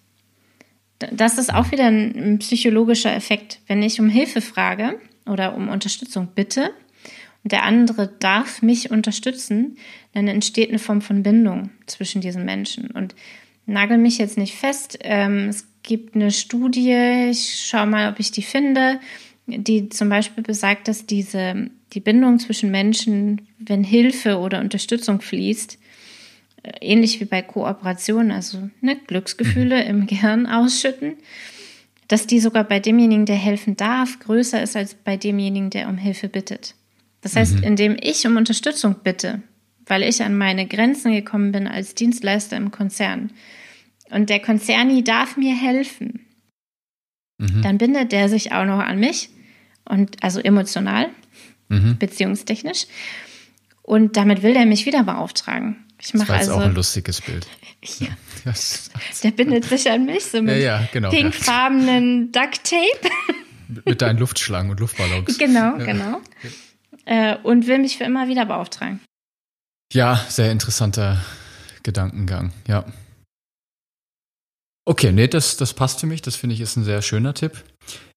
[0.99, 3.61] Das ist auch wieder ein psychologischer Effekt.
[3.67, 6.71] Wenn ich um Hilfe frage oder um Unterstützung bitte
[7.45, 9.77] und der andere darf mich unterstützen,
[10.15, 12.91] dann entsteht eine Form von Bindung zwischen diesen Menschen.
[12.91, 13.15] Und
[13.69, 14.99] nagel mich jetzt nicht fest.
[15.03, 19.01] Ähm, es gibt eine Studie, ich schaue mal, ob ich die finde,
[19.47, 25.79] die zum Beispiel besagt, dass diese, die Bindung zwischen Menschen, wenn Hilfe oder Unterstützung fließt,
[26.63, 29.91] äh, ähnlich wie bei Kooperation, also ne, Glücksgefühle mhm.
[29.91, 31.15] im Gehirn ausschütten,
[32.09, 35.99] dass die sogar bei demjenigen, der helfen darf, größer ist als bei demjenigen, der um
[35.99, 36.75] Hilfe bittet.
[37.21, 37.63] Das heißt, mhm.
[37.63, 39.43] indem ich um Unterstützung bitte,
[39.87, 43.31] weil ich an meine Grenzen gekommen bin als Dienstleister im Konzern,
[44.11, 46.27] und der Konzerni darf mir helfen,
[47.39, 47.63] mhm.
[47.63, 49.31] dann bindet der sich auch noch an mich
[49.85, 51.09] und also emotional,
[51.69, 51.99] mhm.
[51.99, 52.87] beziehungstechnisch.
[53.83, 55.85] Und damit will der mich wieder beauftragen.
[56.01, 57.47] Ich mache also auch ein lustiges Bild.
[58.01, 58.09] Ja.
[58.45, 58.53] ja.
[59.23, 63.15] Der bindet sich an mich so mit ja, ja, genau, pinkfarbenen Duct Tape.
[63.85, 65.39] Mit deinen Luftschlangen und Luftballons.
[65.39, 66.21] Genau, genau.
[67.05, 68.99] Äh, und will mich für immer wieder beauftragen.
[69.93, 71.25] Ja, sehr interessanter
[71.85, 72.85] Gedankengang, ja.
[74.89, 76.23] Okay, nee, das, das passt für mich.
[76.23, 77.63] Das finde ich ist ein sehr schöner Tipp.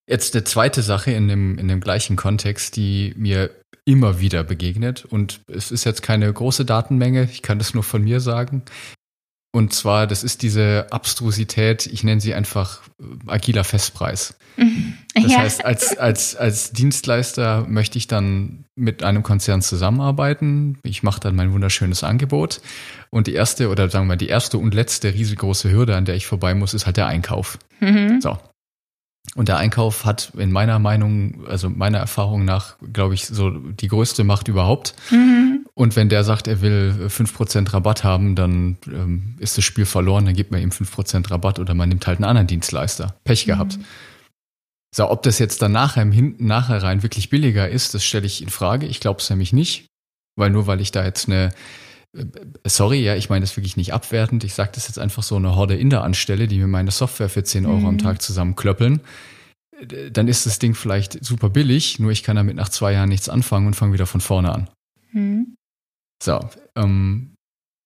[0.10, 3.51] Jetzt eine zweite Sache in dem, in dem gleichen Kontext, die mir
[3.84, 5.03] immer wieder begegnet.
[5.03, 8.63] Und es ist jetzt keine große Datenmenge, ich kann das nur von mir sagen.
[9.53, 14.35] Und zwar, das ist diese Abstrusität, ich nenne sie einfach äh, agiler Festpreis.
[15.13, 15.39] Das ja.
[15.39, 20.77] heißt, als, als, als Dienstleister möchte ich dann mit einem Konzern zusammenarbeiten.
[20.83, 22.61] Ich mache dann mein wunderschönes Angebot.
[23.09, 26.27] Und die erste oder sagen wir die erste und letzte riesengroße Hürde, an der ich
[26.27, 27.59] vorbei muss, ist halt der Einkauf.
[27.79, 28.21] Mhm.
[28.21, 28.37] So.
[29.35, 33.87] Und der Einkauf hat in meiner Meinung, also meiner Erfahrung nach, glaube ich, so die
[33.87, 34.95] größte Macht überhaupt.
[35.11, 35.61] Mhm.
[35.73, 39.86] Und wenn der sagt, er will fünf Prozent Rabatt haben, dann ähm, ist das Spiel
[39.86, 43.15] verloren, dann gibt man ihm fünf Prozent Rabatt oder man nimmt halt einen anderen Dienstleister.
[43.23, 43.77] Pech gehabt.
[43.77, 43.86] Mhm.
[44.93, 48.25] So, ob das jetzt dann nachher im Hinten nachher rein wirklich billiger ist, das stelle
[48.25, 48.86] ich in Frage.
[48.86, 49.88] Ich glaube es nämlich nicht,
[50.36, 51.51] weil nur weil ich da jetzt eine
[52.15, 52.25] äh,
[52.65, 54.43] Sorry, ja, ich meine das wirklich nicht abwertend.
[54.43, 57.43] Ich sage das jetzt einfach so eine Horde Inder anstelle, die mir meine Software für
[57.43, 57.86] 10 Euro mhm.
[57.86, 58.99] am Tag zusammenklöppeln.
[60.12, 63.29] Dann ist das Ding vielleicht super billig, nur ich kann damit nach zwei Jahren nichts
[63.29, 64.69] anfangen und fange wieder von vorne an.
[65.12, 65.55] Mhm.
[66.21, 66.39] So,
[66.75, 67.36] ähm,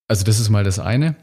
[0.07, 1.15] also das ist mal das eine.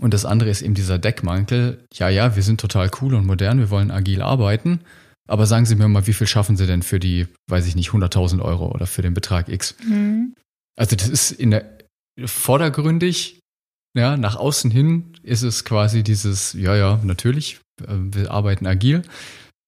[0.00, 1.84] Und das andere ist eben dieser Deckmantel.
[1.94, 4.80] Ja, ja, wir sind total cool und modern, wir wollen agil arbeiten.
[5.28, 7.90] Aber sagen Sie mir mal, wie viel schaffen Sie denn für die, weiß ich nicht,
[7.90, 9.76] 100.000 Euro oder für den Betrag X?
[9.86, 10.34] Mhm.
[10.76, 11.78] Also das ist in der
[12.24, 13.40] vordergründig,
[13.96, 19.02] ja, nach außen hin ist es quasi dieses, ja, ja, natürlich, äh, wir arbeiten agil.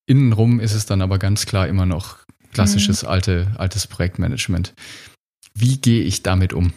[0.05, 2.17] innenrum ist es dann aber ganz klar immer noch
[2.53, 3.09] klassisches mhm.
[3.09, 4.73] alte, altes Projektmanagement.
[5.55, 6.73] Wie gehe ich damit um?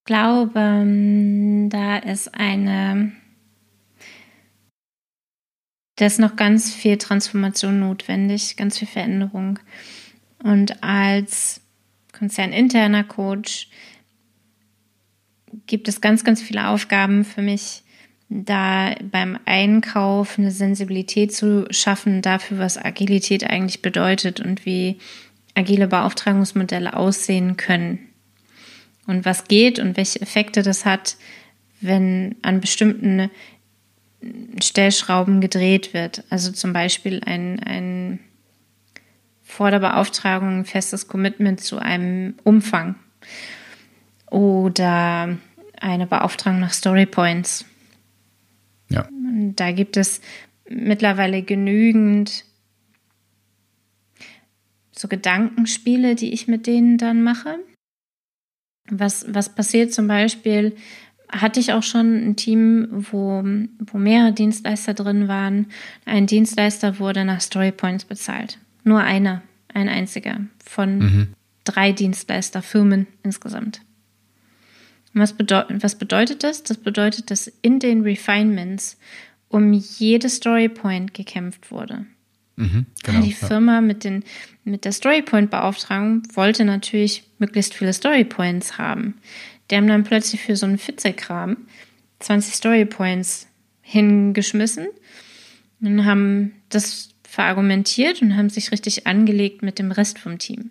[0.00, 3.12] Ich glaube, ähm, da ist eine,
[5.96, 9.58] da ist noch ganz viel Transformation notwendig, ganz viel Veränderung.
[10.42, 11.60] Und als
[12.12, 13.68] konzerninterner Coach
[15.66, 17.82] gibt es ganz, ganz viele Aufgaben für mich,
[18.28, 24.98] da beim Einkauf eine Sensibilität zu schaffen dafür, was Agilität eigentlich bedeutet und wie
[25.54, 27.98] agile Beauftragungsmodelle aussehen können
[29.06, 31.16] und was geht und welche Effekte das hat,
[31.80, 33.30] wenn an bestimmten
[34.62, 36.24] Stellschrauben gedreht wird.
[36.30, 38.20] Also zum Beispiel ein, ein
[39.42, 42.94] vor der Beauftragung ein festes Commitment zu einem Umfang
[44.30, 45.36] oder
[45.80, 47.64] eine Beauftragung nach Story Points.
[48.88, 49.08] Ja.
[49.56, 50.20] Da gibt es
[50.68, 52.44] mittlerweile genügend
[55.02, 57.58] so Gedankenspiele, die ich mit denen dann mache.
[58.88, 60.76] Was, was passiert zum Beispiel,
[61.28, 63.42] hatte ich auch schon ein Team, wo,
[63.78, 65.66] wo mehrere Dienstleister drin waren.
[66.04, 68.58] Ein Dienstleister wurde nach Story Points bezahlt.
[68.84, 69.42] Nur einer,
[69.74, 71.28] ein einziger von mhm.
[71.64, 73.80] drei Dienstleisterfirmen insgesamt.
[75.14, 76.62] Was, bedeu was bedeutet das?
[76.62, 78.98] Das bedeutet, dass in den Refinements
[79.48, 82.06] um jede Story Point gekämpft wurde.
[82.56, 84.24] Mhm, genau, die Firma mit, den,
[84.64, 89.14] mit der Storypoint-Beauftragung wollte natürlich möglichst viele Storypoints haben.
[89.70, 91.56] Die haben dann plötzlich für so einen Fitzelkram
[92.20, 93.48] 20 Storypoints
[93.80, 94.88] hingeschmissen
[95.80, 100.70] und haben das verargumentiert und haben sich richtig angelegt mit dem Rest vom Team.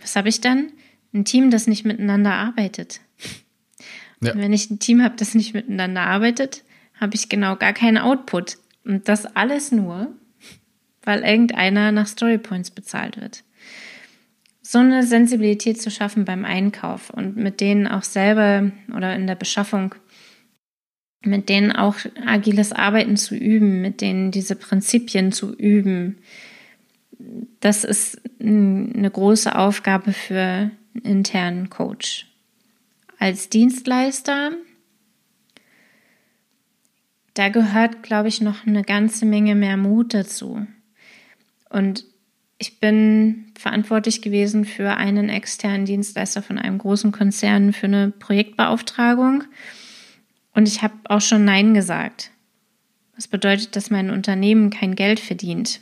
[0.00, 0.72] Was habe ich dann?
[1.14, 3.00] Ein Team, das nicht miteinander arbeitet.
[4.20, 4.36] Ja.
[4.36, 6.62] wenn ich ein Team habe, das nicht miteinander arbeitet,
[7.00, 8.58] habe ich genau gar keinen Output.
[8.84, 10.14] Und das alles nur,
[11.04, 13.44] weil irgendeiner nach Storypoints bezahlt wird.
[14.62, 19.34] So eine Sensibilität zu schaffen beim Einkauf und mit denen auch selber oder in der
[19.34, 19.94] Beschaffung,
[21.24, 26.18] mit denen auch agiles Arbeiten zu üben, mit denen diese Prinzipien zu üben,
[27.60, 32.26] das ist eine große Aufgabe für einen internen Coach.
[33.18, 34.52] Als Dienstleister
[37.34, 40.66] da gehört, glaube ich, noch eine ganze Menge mehr Mut dazu.
[41.72, 42.04] Und
[42.58, 49.44] ich bin verantwortlich gewesen für einen externen Dienstleister von einem großen Konzern für eine Projektbeauftragung.
[50.54, 52.30] Und ich habe auch schon Nein gesagt.
[53.16, 55.80] Das bedeutet, dass mein Unternehmen kein Geld verdient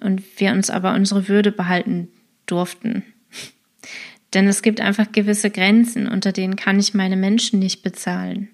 [0.00, 2.08] und wir uns aber unsere Würde behalten
[2.46, 3.02] durften.
[4.34, 8.48] Denn es gibt einfach gewisse Grenzen, unter denen kann ich meine Menschen nicht bezahlen.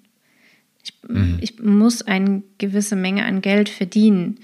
[0.82, 1.38] Ich, mhm.
[1.40, 4.40] ich muss eine gewisse Menge an Geld verdienen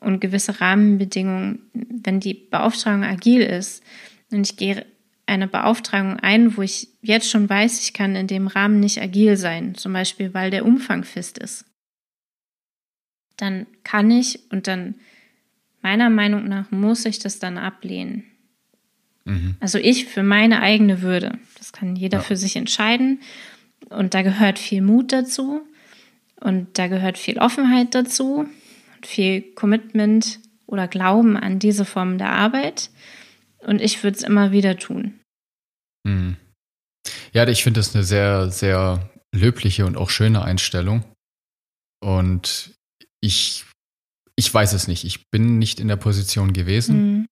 [0.00, 3.82] und gewisse Rahmenbedingungen, wenn die Beauftragung agil ist
[4.30, 4.86] und ich gehe
[5.26, 9.36] eine Beauftragung ein, wo ich jetzt schon weiß, ich kann in dem Rahmen nicht agil
[9.36, 11.64] sein, zum Beispiel weil der Umfang fest ist,
[13.36, 14.96] dann kann ich und dann
[15.82, 18.24] meiner Meinung nach muss ich das dann ablehnen.
[19.24, 19.56] Mhm.
[19.60, 21.38] Also ich für meine eigene Würde.
[21.58, 22.24] Das kann jeder ja.
[22.24, 23.20] für sich entscheiden.
[23.88, 25.62] Und da gehört viel Mut dazu.
[26.36, 28.46] Und da gehört viel Offenheit dazu
[29.02, 32.90] viel Commitment oder Glauben an diese Form der Arbeit.
[33.58, 35.20] Und ich würde es immer wieder tun.
[36.06, 36.36] Hm.
[37.32, 41.04] Ja, ich finde das eine sehr, sehr löbliche und auch schöne Einstellung.
[42.02, 42.72] Und
[43.20, 43.64] ich,
[44.36, 45.04] ich weiß es nicht.
[45.04, 46.96] Ich bin nicht in der Position gewesen.
[46.96, 47.26] Mhm.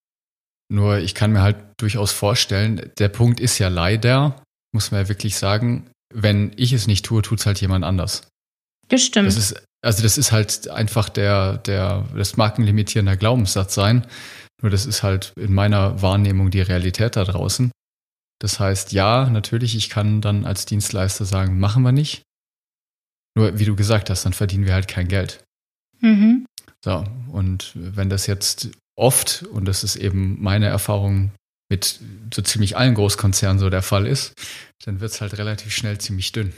[0.70, 5.08] Nur ich kann mir halt durchaus vorstellen, der Punkt ist ja leider, muss man ja
[5.08, 8.28] wirklich sagen, wenn ich es nicht tue, tut es halt jemand anders.
[8.88, 9.28] Das stimmt.
[9.28, 14.06] Das ist also das ist halt einfach der, der, das mag ein limitierender Glaubenssatz sein.
[14.60, 17.70] Nur das ist halt in meiner Wahrnehmung die Realität da draußen.
[18.40, 22.22] Das heißt, ja, natürlich, ich kann dann als Dienstleister sagen, machen wir nicht.
[23.36, 25.44] Nur, wie du gesagt hast, dann verdienen wir halt kein Geld.
[26.00, 26.46] Mhm.
[26.84, 31.32] So, und wenn das jetzt oft, und das ist eben meine Erfahrung
[31.68, 32.00] mit
[32.34, 34.34] so ziemlich allen Großkonzernen so der Fall ist,
[34.84, 36.52] dann wird es halt relativ schnell ziemlich dünn.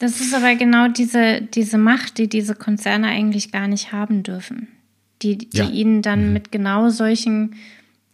[0.00, 4.68] Das ist aber genau diese, diese Macht, die diese Konzerne eigentlich gar nicht haben dürfen.
[5.22, 5.68] Die, die ja.
[5.68, 6.32] ihnen dann mhm.
[6.32, 7.56] mit genau solchen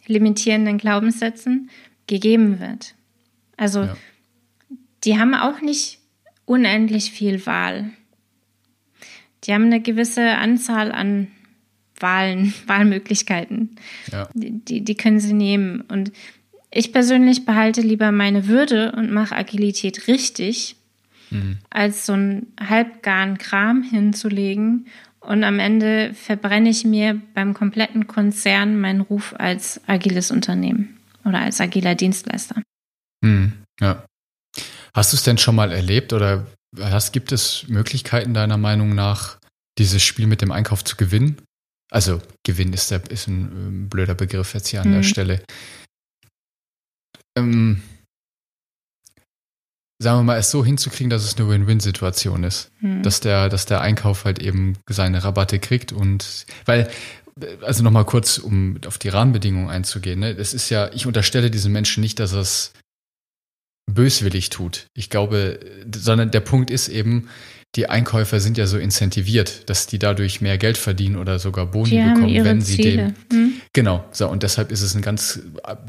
[0.05, 1.69] limitierenden Glaubenssätzen
[2.05, 2.95] gegeben wird.
[3.57, 3.97] Also ja.
[5.03, 5.99] die haben auch nicht
[6.45, 7.89] unendlich viel Wahl.
[9.43, 11.27] Die haben eine gewisse Anzahl an
[11.99, 13.75] Wahlen, Wahlmöglichkeiten.
[14.11, 14.29] Ja.
[14.33, 15.81] Die, die können sie nehmen.
[15.81, 16.11] Und
[16.71, 20.75] ich persönlich behalte lieber meine Würde und mache Agilität richtig,
[21.29, 21.59] mhm.
[21.69, 24.87] als so einen halbgaren Kram hinzulegen
[25.19, 31.39] und am Ende verbrenne ich mir beim kompletten Konzern meinen Ruf als agiles Unternehmen oder
[31.39, 32.61] als agiler Dienstleister.
[33.23, 33.51] Hm,
[33.81, 34.05] ja.
[34.93, 36.47] Hast du es denn schon mal erlebt oder
[36.79, 39.37] hast, gibt es Möglichkeiten deiner Meinung nach,
[39.77, 41.41] dieses Spiel mit dem Einkauf zu gewinnen?
[41.91, 44.93] Also Gewinn ist, der, ist ein ähm, blöder Begriff jetzt hier an hm.
[44.93, 45.43] der Stelle.
[47.37, 47.81] Ähm,
[49.99, 52.71] sagen wir mal, es so hinzukriegen, dass es eine Win-Win-Situation ist.
[52.79, 53.03] Hm.
[53.03, 56.89] Dass, der, dass der Einkauf halt eben seine Rabatte kriegt und weil,
[57.61, 60.31] also nochmal kurz, um auf die Rahmenbedingungen einzugehen, ne?
[60.31, 62.73] Es ist ja, ich unterstelle diesen Menschen nicht, dass er es
[63.91, 64.87] böswillig tut.
[64.93, 65.59] Ich glaube,
[65.95, 67.29] sondern der Punkt ist eben,
[67.77, 71.91] die Einkäufer sind ja so incentiviert, dass die dadurch mehr Geld verdienen oder sogar Boni
[71.91, 73.13] die bekommen, wenn sie Ziele.
[73.29, 73.37] dem.
[73.37, 73.53] Hm?
[73.71, 75.39] Genau, so und deshalb ist es ein ganz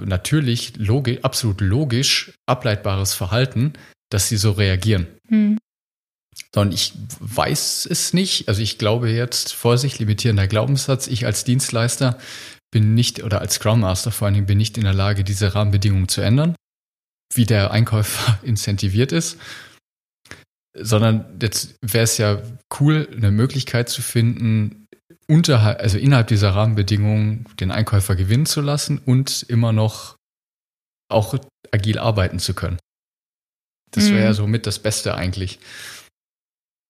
[0.04, 3.72] natürlich logisch, absolut logisch ableitbares Verhalten,
[4.10, 5.06] dass sie so reagieren.
[5.28, 5.56] Hm.
[6.54, 8.48] Sondern ich weiß es nicht.
[8.48, 12.18] Also ich glaube jetzt, Vorsicht, limitierender Glaubenssatz, ich als Dienstleister
[12.70, 15.54] bin nicht, oder als Scrum Master vor allen Dingen, bin nicht in der Lage, diese
[15.54, 16.54] Rahmenbedingungen zu ändern,
[17.32, 19.38] wie der Einkäufer incentiviert ist.
[20.80, 22.42] Sondern jetzt wäre es ja
[22.80, 24.88] cool, eine Möglichkeit zu finden,
[25.26, 30.16] unterhalb, also innerhalb dieser Rahmenbedingungen den Einkäufer gewinnen zu lassen und immer noch
[31.10, 31.34] auch
[31.70, 32.78] agil arbeiten zu können.
[33.90, 34.34] Das wäre ja mhm.
[34.34, 35.58] so mit das Beste eigentlich.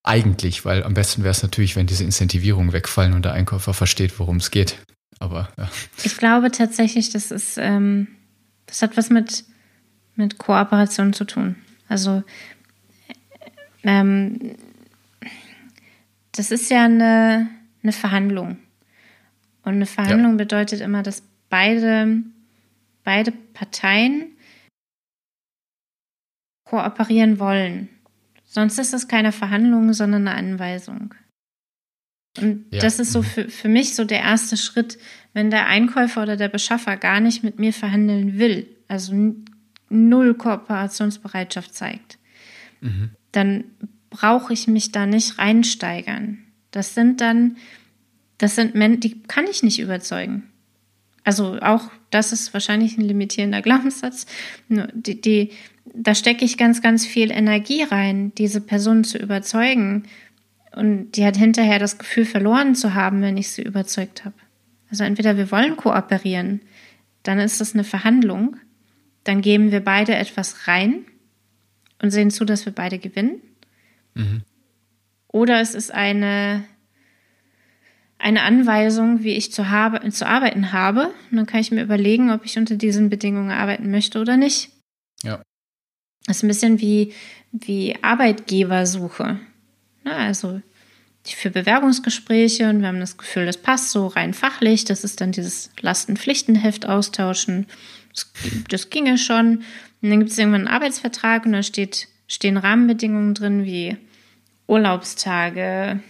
[0.05, 4.19] Eigentlich, weil am besten wäre es natürlich, wenn diese Incentivierungen wegfallen und der Einkäufer versteht,
[4.19, 4.79] worum es geht.
[5.19, 5.69] Aber ja.
[6.03, 8.09] Ich glaube tatsächlich, das ist, ähm,
[8.67, 9.45] das hat was mit,
[10.15, 11.57] mit Kooperation zu tun.
[11.89, 12.23] Also
[13.83, 14.57] ähm,
[16.33, 17.49] das ist ja eine,
[17.83, 18.59] eine Verhandlung.
[19.63, 20.39] Und eine Verhandlung ja.
[20.39, 22.23] bedeutet immer, dass beide,
[23.05, 24.33] beide Parteien
[26.65, 27.89] kooperieren wollen.
[28.45, 31.15] Sonst ist es keine Verhandlung, sondern eine Anweisung.
[32.39, 32.81] Und ja.
[32.81, 34.99] das ist so für, für mich so der erste Schritt,
[35.33, 39.35] wenn der Einkäufer oder der Beschaffer gar nicht mit mir verhandeln will, also
[39.89, 42.19] null Kooperationsbereitschaft zeigt,
[42.81, 43.11] mhm.
[43.33, 43.65] Dann
[44.11, 46.39] brauche ich mich da nicht reinsteigern.
[46.71, 47.57] Das sind dann,
[48.39, 50.45] das sind Menschen, die kann ich nicht überzeugen.
[51.25, 54.27] Also auch das ist wahrscheinlich ein limitierender Glaubenssatz.
[54.69, 55.51] Die, die,
[55.95, 60.05] da stecke ich ganz, ganz viel Energie rein, diese Person zu überzeugen.
[60.75, 64.37] Und die hat hinterher das Gefühl verloren zu haben, wenn ich sie überzeugt habe.
[64.91, 66.61] Also entweder wir wollen kooperieren,
[67.23, 68.57] dann ist das eine Verhandlung,
[69.25, 71.05] dann geben wir beide etwas rein
[72.01, 73.41] und sehen zu, dass wir beide gewinnen.
[74.15, 74.43] Mhm.
[75.29, 76.65] Oder es ist eine,
[78.19, 81.13] eine Anweisung, wie ich zu, habe, zu arbeiten habe.
[81.31, 84.71] Und dann kann ich mir überlegen, ob ich unter diesen Bedingungen arbeiten möchte oder nicht.
[85.23, 85.43] Ja.
[86.27, 87.13] Das ist ein bisschen wie,
[87.53, 89.41] wie Arbeitgebersuche.
[90.05, 90.61] Na, also
[91.25, 94.85] für Bewerbungsgespräche und wir haben das Gefühl, das passt so rein fachlich.
[94.85, 97.67] Das ist dann dieses Lastenpflichtenheft austauschen.
[98.15, 98.33] Das,
[98.69, 99.63] das ginge schon.
[100.01, 103.97] Und dann gibt es irgendwann einen Arbeitsvertrag und da steht, stehen Rahmenbedingungen drin wie
[104.67, 106.01] Urlaubstage,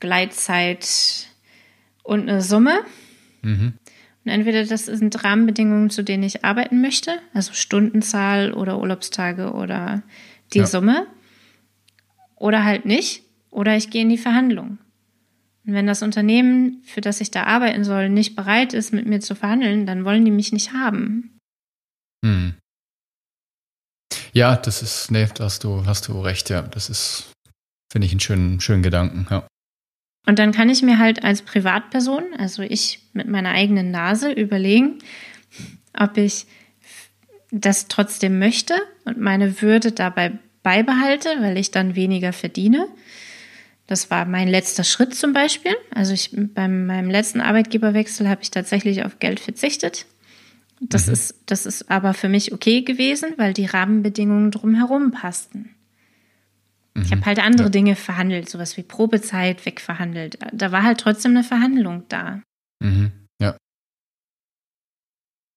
[0.00, 1.28] Gleitzeit
[2.02, 2.80] und eine Summe.
[3.42, 3.74] Mhm.
[4.24, 10.02] Und entweder das sind Rahmenbedingungen, zu denen ich arbeiten möchte, also Stundenzahl oder Urlaubstage oder
[10.52, 10.66] die ja.
[10.66, 11.06] Summe,
[12.36, 14.78] oder halt nicht, oder ich gehe in die Verhandlung.
[15.66, 19.20] Und wenn das Unternehmen, für das ich da arbeiten soll, nicht bereit ist, mit mir
[19.20, 21.38] zu verhandeln, dann wollen die mich nicht haben.
[22.24, 22.54] Hm.
[24.32, 26.62] Ja, das ist, nee, hast du, hast du recht, ja.
[26.62, 27.32] Das ist,
[27.90, 29.46] finde ich, einen schönen, schönen Gedanken, ja.
[30.26, 34.98] Und dann kann ich mir halt als Privatperson, also ich mit meiner eigenen Nase, überlegen,
[35.98, 36.46] ob ich
[37.50, 42.88] das trotzdem möchte und meine Würde dabei beibehalte, weil ich dann weniger verdiene.
[43.86, 45.74] Das war mein letzter Schritt zum Beispiel.
[45.94, 50.04] Also ich, bei meinem letzten Arbeitgeberwechsel habe ich tatsächlich auf Geld verzichtet.
[50.80, 51.12] Das, mhm.
[51.12, 55.74] ist, das ist aber für mich okay gewesen, weil die Rahmenbedingungen drumherum passten.
[56.94, 57.26] Ich habe mhm.
[57.26, 57.70] halt andere ja.
[57.70, 60.38] Dinge verhandelt, sowas wie Probezeit wegverhandelt.
[60.52, 62.42] Da war halt trotzdem eine Verhandlung da.
[62.80, 63.12] Mhm.
[63.40, 63.56] Ja.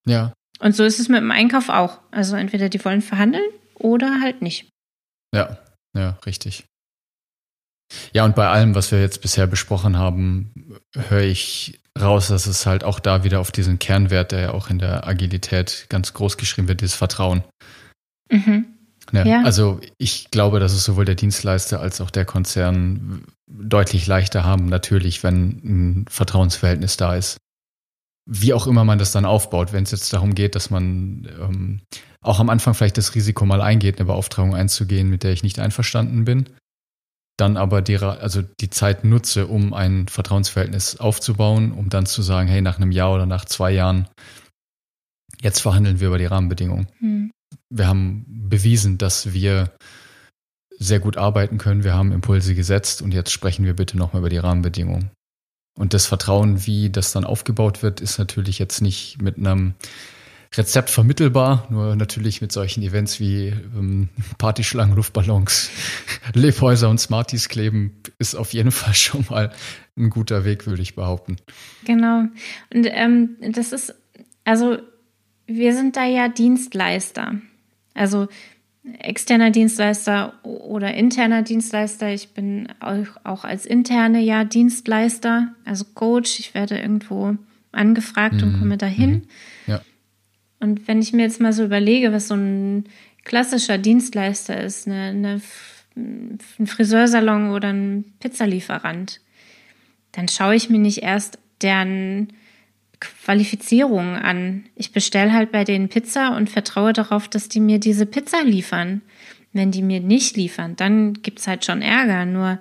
[0.05, 0.33] Ja.
[0.59, 1.99] Und so ist es mit dem Einkauf auch.
[2.11, 4.69] Also entweder die wollen verhandeln oder halt nicht.
[5.33, 5.57] Ja,
[5.95, 6.65] ja, richtig.
[8.13, 10.79] Ja, und bei allem, was wir jetzt bisher besprochen haben,
[11.09, 14.69] höre ich raus, dass es halt auch da wieder auf diesen Kernwert, der ja auch
[14.69, 17.43] in der Agilität ganz groß geschrieben wird, dieses Vertrauen.
[18.31, 18.65] Mhm.
[19.11, 19.43] Ja, ja.
[19.43, 24.67] Also ich glaube, dass es sowohl der Dienstleister als auch der Konzern deutlich leichter haben,
[24.67, 27.37] natürlich, wenn ein Vertrauensverhältnis da ist.
[28.25, 31.81] Wie auch immer man das dann aufbaut, wenn es jetzt darum geht, dass man ähm,
[32.21, 35.59] auch am Anfang vielleicht das Risiko mal eingeht, eine Beauftragung einzugehen, mit der ich nicht
[35.59, 36.45] einverstanden bin,
[37.37, 42.47] dann aber die, also die Zeit nutze, um ein Vertrauensverhältnis aufzubauen, um dann zu sagen,
[42.47, 44.07] hey, nach einem Jahr oder nach zwei Jahren,
[45.41, 46.87] jetzt verhandeln wir über die Rahmenbedingungen.
[46.99, 47.31] Hm.
[47.69, 49.71] Wir haben bewiesen, dass wir
[50.77, 54.29] sehr gut arbeiten können, wir haben Impulse gesetzt und jetzt sprechen wir bitte nochmal über
[54.29, 55.11] die Rahmenbedingungen.
[55.77, 59.75] Und das Vertrauen, wie das dann aufgebaut wird, ist natürlich jetzt nicht mit einem
[60.53, 65.69] Rezept vermittelbar, nur natürlich mit solchen Events wie ähm, Partyschlangen, Luftballons,
[66.33, 69.51] Lebhäuser und Smarties kleben, ist auf jeden Fall schon mal
[69.97, 71.37] ein guter Weg, würde ich behaupten.
[71.85, 72.25] Genau.
[72.73, 73.95] Und ähm, das ist,
[74.43, 74.77] also
[75.47, 77.35] wir sind da ja Dienstleister.
[77.93, 78.27] Also
[78.99, 82.13] externer Dienstleister oder interner Dienstleister.
[82.13, 86.39] Ich bin auch, auch als interne ja Dienstleister, also Coach.
[86.39, 87.37] Ich werde irgendwo
[87.71, 88.43] angefragt mhm.
[88.43, 89.11] und komme dahin.
[89.11, 89.27] Mhm.
[90.61, 92.85] Und wenn ich mir jetzt mal so überlege, was so ein
[93.23, 95.41] klassischer Dienstleister ist, eine, eine,
[95.95, 99.19] ein Friseursalon oder ein Pizzalieferant,
[100.11, 102.29] dann schaue ich mir nicht erst deren
[102.99, 104.65] Qualifizierung an.
[104.75, 109.01] Ich bestelle halt bei denen Pizza und vertraue darauf, dass die mir diese Pizza liefern.
[109.53, 112.25] Wenn die mir nicht liefern, dann gibt es halt schon Ärger.
[112.25, 112.59] Nur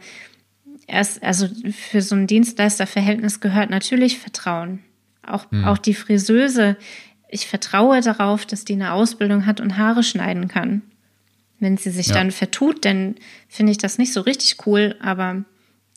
[0.86, 4.80] erst, also für so ein Dienstleisterverhältnis gehört natürlich Vertrauen.
[5.22, 5.64] Auch, hm.
[5.64, 6.76] auch die Friseuse
[7.31, 10.83] ich vertraue darauf, dass die eine Ausbildung hat und Haare schneiden kann.
[11.61, 12.14] Wenn sie sich ja.
[12.14, 13.16] dann vertut, dann
[13.49, 15.45] finde ich das nicht so richtig cool, aber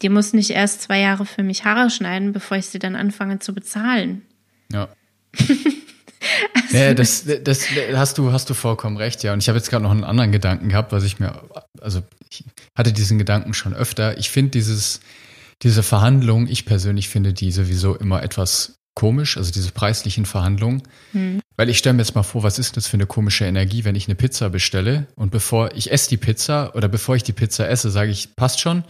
[0.02, 3.40] die muss nicht erst zwei Jahre für mich Haare schneiden, bevor ich sie dann anfange
[3.40, 4.24] zu bezahlen.
[4.72, 4.90] Ja.
[5.40, 9.34] also, ja, das, das hast du, hast du vollkommen recht, ja.
[9.34, 11.42] Und ich habe jetzt gerade noch einen anderen Gedanken gehabt, was ich mir,
[11.82, 12.44] also ich
[12.76, 14.18] hatte diesen Gedanken schon öfter.
[14.18, 15.00] Ich finde dieses,
[15.62, 20.84] diese Verhandlung, ich persönlich finde die sowieso immer etwas komisch, also diese preislichen Verhandlungen.
[21.12, 21.42] Hm.
[21.56, 23.96] Weil ich stelle mir jetzt mal vor, was ist das für eine komische Energie, wenn
[23.96, 27.70] ich eine Pizza bestelle und bevor ich esse die Pizza oder bevor ich die Pizza
[27.70, 28.84] esse, sage ich, passt schon,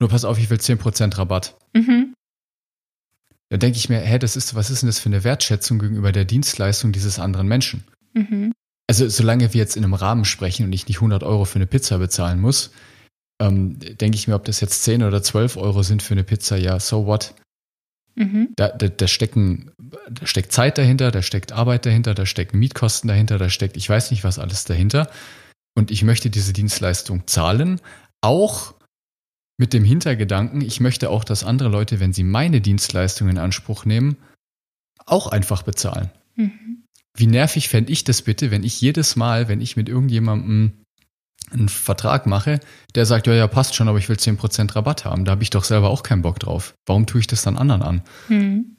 [0.00, 1.56] nur pass auf, ich will 10% Rabatt.
[1.74, 2.14] Mhm.
[3.50, 6.12] Da denke ich mir, hä, das ist, was ist denn das für eine Wertschätzung gegenüber
[6.12, 7.84] der Dienstleistung dieses anderen Menschen?
[8.14, 8.52] Mhm.
[8.86, 11.66] Also solange wir jetzt in einem Rahmen sprechen und ich nicht 100 Euro für eine
[11.66, 12.72] Pizza bezahlen muss,
[13.40, 16.56] ähm, denke ich mir, ob das jetzt 10 oder 12 Euro sind für eine Pizza,
[16.56, 17.34] ja, so what?
[18.16, 18.50] Mhm.
[18.56, 19.72] Da, da, da, stecken,
[20.10, 23.88] da steckt Zeit dahinter, da steckt Arbeit dahinter, da stecken Mietkosten dahinter, da steckt ich
[23.88, 25.10] weiß nicht was alles dahinter.
[25.76, 27.80] Und ich möchte diese Dienstleistung zahlen,
[28.20, 28.74] auch
[29.58, 33.84] mit dem Hintergedanken, ich möchte auch, dass andere Leute, wenn sie meine Dienstleistung in Anspruch
[33.84, 34.16] nehmen,
[35.06, 36.10] auch einfach bezahlen.
[36.36, 36.84] Mhm.
[37.16, 40.83] Wie nervig fände ich das bitte, wenn ich jedes Mal, wenn ich mit irgendjemandem
[41.52, 42.60] einen Vertrag mache,
[42.94, 45.24] der sagt, ja, ja, passt schon, aber ich will 10% Rabatt haben.
[45.24, 46.74] Da habe ich doch selber auch keinen Bock drauf.
[46.86, 48.02] Warum tue ich das dann anderen an?
[48.28, 48.76] Hm.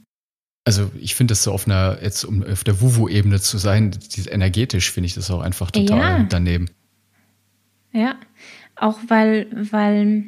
[0.65, 3.91] Also ich finde das so auf einer, jetzt um auf der Wuvu-Ebene zu sein,
[4.31, 6.25] energetisch finde ich das auch einfach total ja.
[6.27, 6.69] daneben.
[7.91, 8.15] Ja,
[8.75, 10.25] auch weil, weil,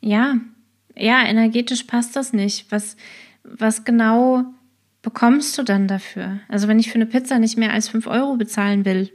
[0.00, 0.36] ja,
[0.94, 2.70] ja, energetisch passt das nicht.
[2.70, 2.96] Was,
[3.42, 4.44] was genau
[5.00, 6.40] bekommst du dann dafür?
[6.48, 9.10] Also wenn ich für eine Pizza nicht mehr als 5 Euro bezahlen will,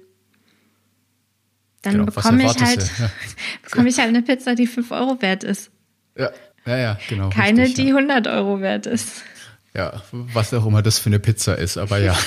[1.83, 3.11] dann genau, bekomme ich halt, ja.
[3.63, 5.69] bekomme ich halt eine Pizza, die 5 Euro wert ist.
[6.17, 6.31] Ja,
[6.65, 7.29] ja, ja, genau.
[7.29, 7.97] Keine, richtig, die ja.
[7.97, 9.21] 100 Euro wert ist.
[9.75, 12.17] Ja, was auch immer das für eine Pizza ist, aber ja.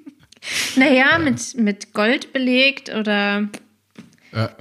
[0.76, 1.18] naja, ja.
[1.18, 3.48] Mit, mit Gold belegt oder.
[4.32, 4.56] Ja,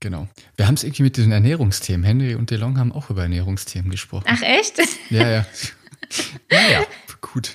[0.00, 0.28] genau.
[0.56, 2.04] Wir haben es irgendwie mit diesen Ernährungsthemen.
[2.04, 4.24] Henry und DeLong haben auch über Ernährungsthemen gesprochen.
[4.28, 4.78] Ach, echt?
[5.10, 5.46] Ja, ja.
[6.50, 6.84] Naja,
[7.20, 7.52] gut.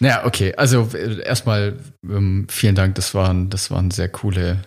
[0.00, 0.54] Naja, okay.
[0.56, 2.94] Also äh, erstmal ähm, vielen Dank.
[2.96, 4.62] Das waren, das waren sehr coole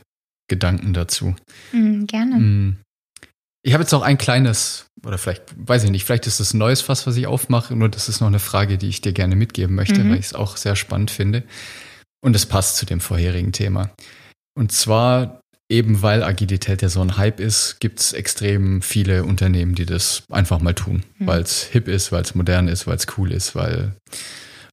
[0.47, 1.35] Gedanken dazu.
[1.71, 2.35] Mm, gerne.
[2.35, 2.77] Mm.
[3.65, 6.57] Ich habe jetzt noch ein kleines, oder vielleicht, weiß ich nicht, vielleicht ist das ein
[6.57, 9.37] neues Fass, was ich aufmache, nur das ist noch eine Frage, die ich dir gerne
[9.37, 10.11] mitgeben möchte, mhm.
[10.11, 11.43] weil ich es auch sehr spannend finde.
[12.21, 13.91] Und es passt zu dem vorherigen Thema.
[14.53, 19.75] Und zwar, eben weil Agilität ja so ein Hype ist, gibt es extrem viele Unternehmen,
[19.75, 21.27] die das einfach mal tun, mhm.
[21.27, 23.95] weil es hip ist, weil es modern ist, weil es cool ist, weil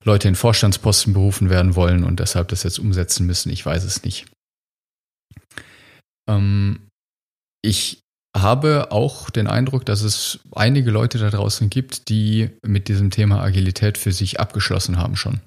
[0.05, 3.51] Leute in Vorstandsposten berufen werden wollen und deshalb das jetzt umsetzen müssen.
[3.51, 4.27] Ich weiß es nicht.
[6.29, 6.81] Ähm,
[7.63, 8.01] ich
[8.37, 13.43] habe auch den Eindruck, dass es einige Leute da draußen gibt, die mit diesem Thema
[13.43, 15.41] Agilität für sich abgeschlossen haben schon.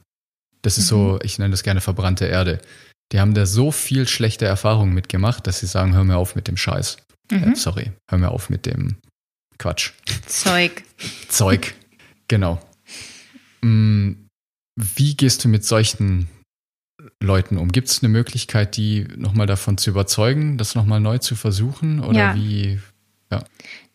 [0.61, 0.89] Das ist mhm.
[0.89, 2.61] so, ich nenne das gerne verbrannte Erde.
[3.11, 6.47] Die haben da so viel schlechte Erfahrungen mitgemacht, dass sie sagen, hör mir auf mit
[6.47, 6.97] dem Scheiß.
[7.31, 7.53] Mhm.
[7.53, 8.97] Äh, sorry, hör mir auf mit dem
[9.57, 9.91] Quatsch.
[10.25, 10.83] Zeug.
[11.29, 11.73] Zeug,
[12.27, 12.61] genau.
[13.61, 14.22] Mm,
[14.75, 16.29] wie gehst du mit solchen
[17.19, 17.71] Leuten um?
[17.71, 21.99] Gibt es eine Möglichkeit, die nochmal davon zu überzeugen, das nochmal neu zu versuchen?
[21.99, 22.35] Oder ja.
[22.35, 22.79] wie?
[23.31, 23.43] Ja.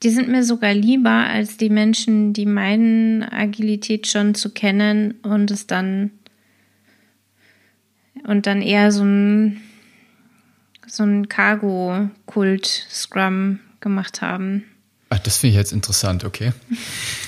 [0.02, 5.50] Die sind mir sogar lieber als die Menschen, die meinen, Agilität schon zu kennen und
[5.50, 6.12] es dann
[8.26, 9.60] und dann eher so ein
[10.86, 14.64] so ein Cargo-Kult-Scrum gemacht haben.
[15.10, 16.52] Ach, das finde ich jetzt interessant, okay.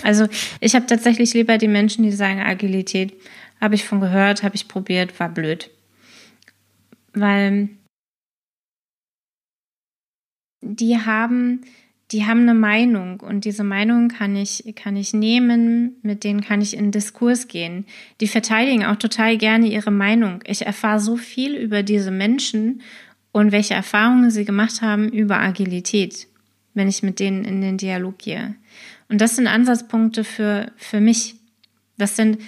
[0.02, 0.26] Also
[0.60, 3.12] ich habe tatsächlich lieber die Menschen, die sagen, Agilität
[3.60, 5.70] habe ich von gehört, habe ich probiert, war blöd.
[7.12, 7.68] Weil
[10.62, 11.62] die haben,
[12.12, 16.60] die haben eine Meinung und diese Meinung kann ich, kann ich nehmen, mit denen kann
[16.60, 17.86] ich in Diskurs gehen.
[18.20, 20.42] Die verteidigen auch total gerne ihre Meinung.
[20.46, 22.82] Ich erfahre so viel über diese Menschen
[23.32, 26.26] und welche Erfahrungen sie gemacht haben über Agilität,
[26.74, 28.54] wenn ich mit denen in den Dialog gehe.
[29.08, 31.34] Und das sind Ansatzpunkte für, für mich.
[31.96, 32.38] Das sind,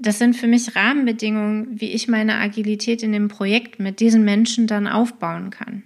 [0.00, 4.66] das sind für mich Rahmenbedingungen, wie ich meine Agilität in dem Projekt mit diesen Menschen
[4.66, 5.82] dann aufbauen kann.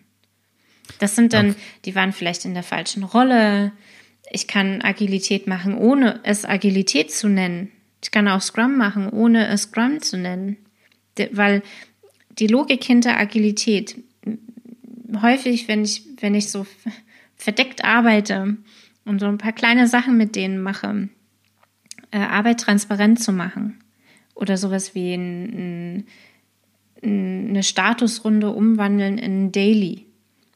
[0.98, 1.60] Das sind dann, okay.
[1.84, 3.72] die waren vielleicht in der falschen Rolle.
[4.30, 7.70] Ich kann Agilität machen, ohne es Agilität zu nennen.
[8.02, 10.56] Ich kann auch Scrum machen, ohne es Scrum zu nennen.
[11.30, 11.62] Weil
[12.38, 13.96] die Logik hinter Agilität,
[15.20, 16.66] häufig, wenn ich, wenn ich so
[17.36, 18.56] verdeckt arbeite
[19.04, 21.08] und so ein paar kleine Sachen mit denen mache,
[22.10, 23.82] äh, Arbeit transparent zu machen
[24.34, 26.04] oder sowas wie ein,
[27.02, 30.06] ein, eine Statusrunde umwandeln in Daily.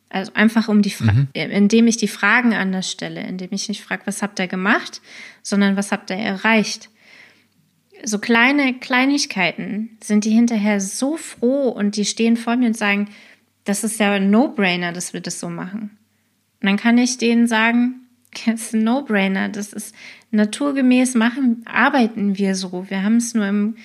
[0.09, 1.29] Also einfach um die Fra mhm.
[1.35, 5.03] indem ich die Fragen anders stelle, indem ich nicht frage, was habt ihr gemacht,
[5.43, 6.91] sondern was habt ihr erreicht.
[8.05, 13.09] So kleine Kleinigkeiten sind die hinterher so froh und die stehen vor mir und sagen,
[13.65, 15.99] das ist ja ein No-Brainer, dass wir das so machen.
[16.61, 18.06] Und dann kann ich denen sagen,
[18.47, 19.95] das ist ein No-Brainer, das ist
[20.31, 22.87] naturgemäß machen, arbeiten wir so.
[22.89, 23.77] Wir haben es nur im,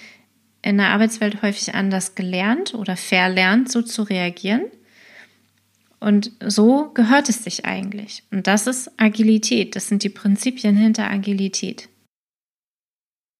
[0.62, 4.64] in der Arbeitswelt häufig anders gelernt oder verlernt, so zu reagieren.
[6.00, 8.24] Und so gehört es sich eigentlich.
[8.32, 9.76] Und das ist Agilität.
[9.76, 11.90] Das sind die Prinzipien hinter Agilität.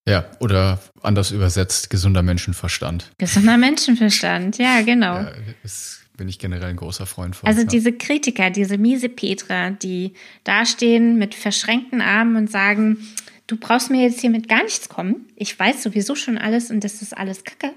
[0.08, 3.12] Ja, oder anders übersetzt, gesunder Menschenverstand.
[3.18, 5.16] Gesunder Menschenverstand, ja, genau.
[5.16, 5.32] Ja,
[5.64, 7.48] ist, bin ich generell ein großer Freund von.
[7.48, 7.68] Also ja.
[7.68, 10.14] diese Kritiker, diese miese Petra, die
[10.44, 13.00] dastehen mit verschränkten Armen und sagen,
[13.48, 15.26] du brauchst mir jetzt hier mit gar nichts kommen.
[15.36, 17.74] Ich weiß sowieso schon alles und das ist alles Kacke.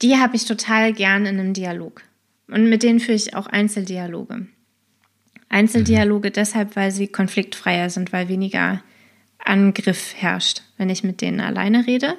[0.00, 2.00] Die habe ich total gern in einem Dialog.
[2.48, 4.46] Und mit denen führe ich auch Einzeldialoge.
[5.50, 6.32] Einzeldialoge mhm.
[6.32, 8.82] deshalb, weil sie konfliktfreier sind, weil weniger
[9.36, 12.14] Angriff herrscht, wenn ich mit denen alleine rede.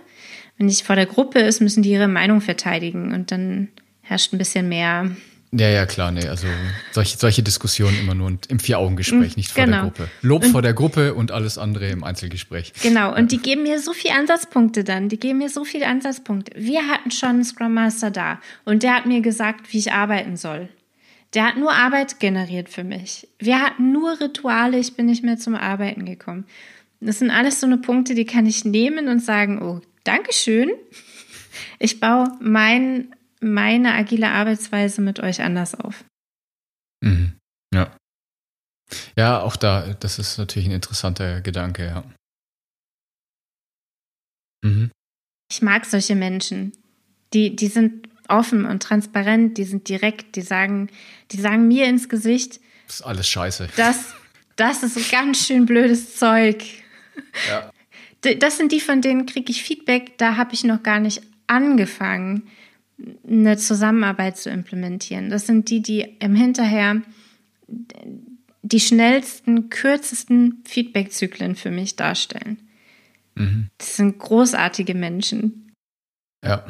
[0.60, 3.70] Wenn ich vor der Gruppe ist, müssen die ihre Meinung verteidigen und dann
[4.04, 5.10] herrscht ein bisschen mehr
[5.56, 6.28] ja, ja, klar, nee.
[6.28, 6.48] Also
[6.92, 9.78] solche, solche Diskussionen immer nur im Vier-Augen-Gespräch, nicht vor genau.
[9.78, 10.08] der Gruppe.
[10.24, 12.74] Lob und, vor der Gruppe und alles andere im Einzelgespräch.
[12.82, 15.10] Genau, und die geben mir so viele Ansatzpunkte dann.
[15.10, 16.54] Die geben mir so viele Ansatzpunkte.
[16.56, 20.38] Wir hatten schon einen Scrum Master da und der hat mir gesagt, wie ich arbeiten
[20.38, 20.70] soll.
[21.36, 23.28] Der hat nur Arbeit generiert für mich.
[23.38, 26.46] Wir hatten nur Rituale, ich bin nicht mehr zum Arbeiten gekommen.
[27.00, 30.72] Das sind alles so eine Punkte, die kann ich nehmen und sagen, oh, Dankeschön.
[31.78, 33.14] Ich baue mein
[33.44, 36.04] meine agile Arbeitsweise mit euch anders auf.
[37.04, 37.34] Mhm.
[37.74, 37.96] Ja.
[39.18, 42.04] Ja, auch da, das ist natürlich ein interessanter Gedanke, ja.
[44.64, 44.92] Mhm.
[45.52, 46.72] Ich mag solche Menschen.
[47.34, 50.90] Die, die sind offen und transparent, die sind direkt, die sagen,
[51.32, 52.60] die sagen mir ins Gesicht.
[52.88, 53.70] Das ist alles scheiße.
[53.76, 54.14] Das,
[54.56, 56.64] das ist ganz schön blödes Zeug.
[57.48, 57.72] Ja.
[58.36, 62.50] Das sind die, von denen kriege ich Feedback, da habe ich noch gar nicht angefangen
[63.28, 65.30] eine Zusammenarbeit zu implementieren.
[65.30, 67.02] Das sind die, die im Hinterher
[68.62, 72.58] die schnellsten, kürzesten Feedback-Zyklen für mich darstellen.
[73.36, 73.70] Mhm.
[73.78, 75.72] Das sind großartige Menschen.
[76.44, 76.66] Ja.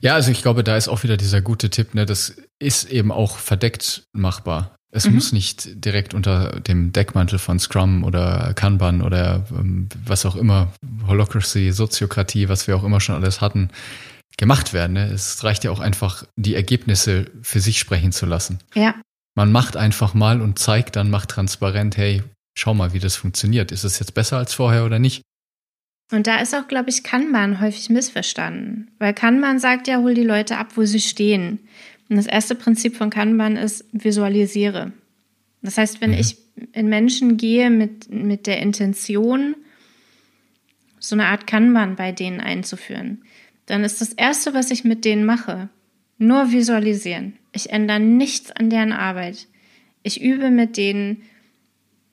[0.00, 3.10] Ja, also ich glaube, da ist auch wieder dieser gute Tipp, ne, das ist eben
[3.10, 4.76] auch verdeckt machbar.
[4.92, 5.16] Es mhm.
[5.16, 10.72] muss nicht direkt unter dem Deckmantel von Scrum oder Kanban oder ähm, was auch immer,
[11.06, 13.70] Holocracy, Soziokratie, was wir auch immer schon alles hatten,
[14.36, 14.94] gemacht werden.
[14.94, 15.06] Ne?
[15.06, 18.58] Es reicht ja auch einfach, die Ergebnisse für sich sprechen zu lassen.
[18.74, 18.94] Ja.
[19.34, 22.22] Man macht einfach mal und zeigt dann, macht transparent, hey,
[22.56, 23.72] schau mal, wie das funktioniert.
[23.72, 25.22] Ist es jetzt besser als vorher oder nicht?
[26.12, 28.90] Und da ist auch, glaube ich, Kanban häufig missverstanden.
[28.98, 31.58] Weil Kanban sagt ja, hol die Leute ab, wo sie stehen.
[32.08, 34.92] Und das erste Prinzip von Kanban ist, visualisiere.
[35.62, 36.18] Das heißt, wenn mhm.
[36.18, 36.36] ich
[36.72, 39.56] in Menschen gehe mit, mit der Intention,
[40.98, 43.22] so eine Art Kanban bei denen einzuführen,
[43.66, 45.68] dann ist das Erste, was ich mit denen mache,
[46.18, 47.34] nur visualisieren.
[47.52, 49.48] Ich ändere nichts an deren Arbeit.
[50.02, 51.22] Ich übe mit denen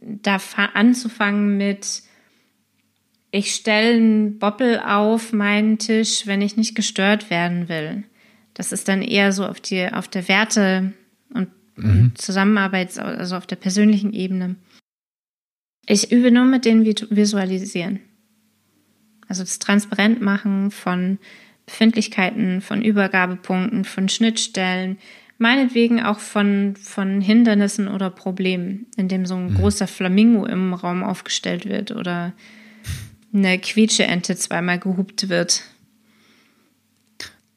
[0.00, 0.38] da
[0.74, 2.02] anzufangen mit,
[3.30, 8.04] ich stelle einen Boppel auf meinen Tisch, wenn ich nicht gestört werden will.
[8.54, 10.92] Das ist dann eher so auf, die, auf der Werte-
[11.32, 12.12] und mhm.
[12.16, 14.56] Zusammenarbeit, also auf der persönlichen Ebene.
[15.86, 18.00] Ich übe nur mit denen Visualisieren.
[19.32, 21.18] Also das Transparentmachen von
[21.64, 24.98] Befindlichkeiten, von Übergabepunkten, von Schnittstellen,
[25.38, 29.54] meinetwegen auch von, von Hindernissen oder Problemen, indem so ein mhm.
[29.54, 32.34] großer Flamingo im Raum aufgestellt wird oder
[33.32, 35.62] eine Quietscheente zweimal gehupt wird.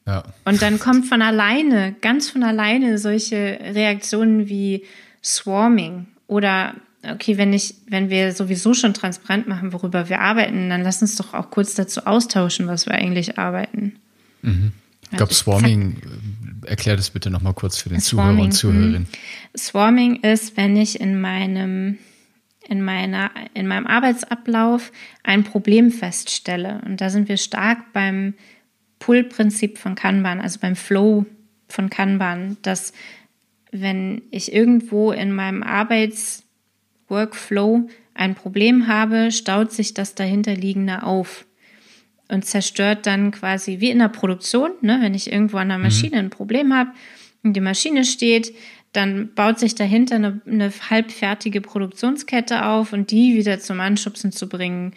[0.06, 0.22] Ja.
[0.46, 4.82] Und dann kommt von alleine, ganz von alleine solche Reaktionen wie
[5.22, 6.74] Swarming oder
[7.12, 11.16] okay, wenn ich, wenn wir sowieso schon transparent machen, worüber wir arbeiten, dann lass uns
[11.16, 13.96] doch auch kurz dazu austauschen, was wir eigentlich arbeiten.
[14.42, 14.72] Mhm.
[15.10, 16.02] Ich glaube, Swarming
[16.66, 19.06] erklär das bitte nochmal kurz für den Zuhörer und Zuhörerinnen.
[19.06, 19.06] Hm.
[19.56, 21.98] Swarming ist, wenn ich in meinem
[22.68, 24.90] in meiner in meinem Arbeitsablauf
[25.22, 28.34] ein Problem feststelle und da sind wir stark beim
[28.98, 31.26] Pull-Prinzip von Kanban, also beim Flow
[31.68, 32.92] von Kanban, dass
[33.70, 35.62] wenn ich irgendwo in meinem
[37.08, 41.46] Arbeitsworkflow ein Problem habe, staut sich das dahinterliegende auf
[42.28, 45.84] und zerstört dann quasi wie in der Produktion, ne, wenn ich irgendwo an der mhm.
[45.84, 46.90] Maschine ein Problem habe
[47.42, 48.54] und die Maschine steht,
[48.92, 54.48] dann baut sich dahinter eine, eine halbfertige Produktionskette auf und die wieder zum Anschubsen zu
[54.48, 54.94] bringen,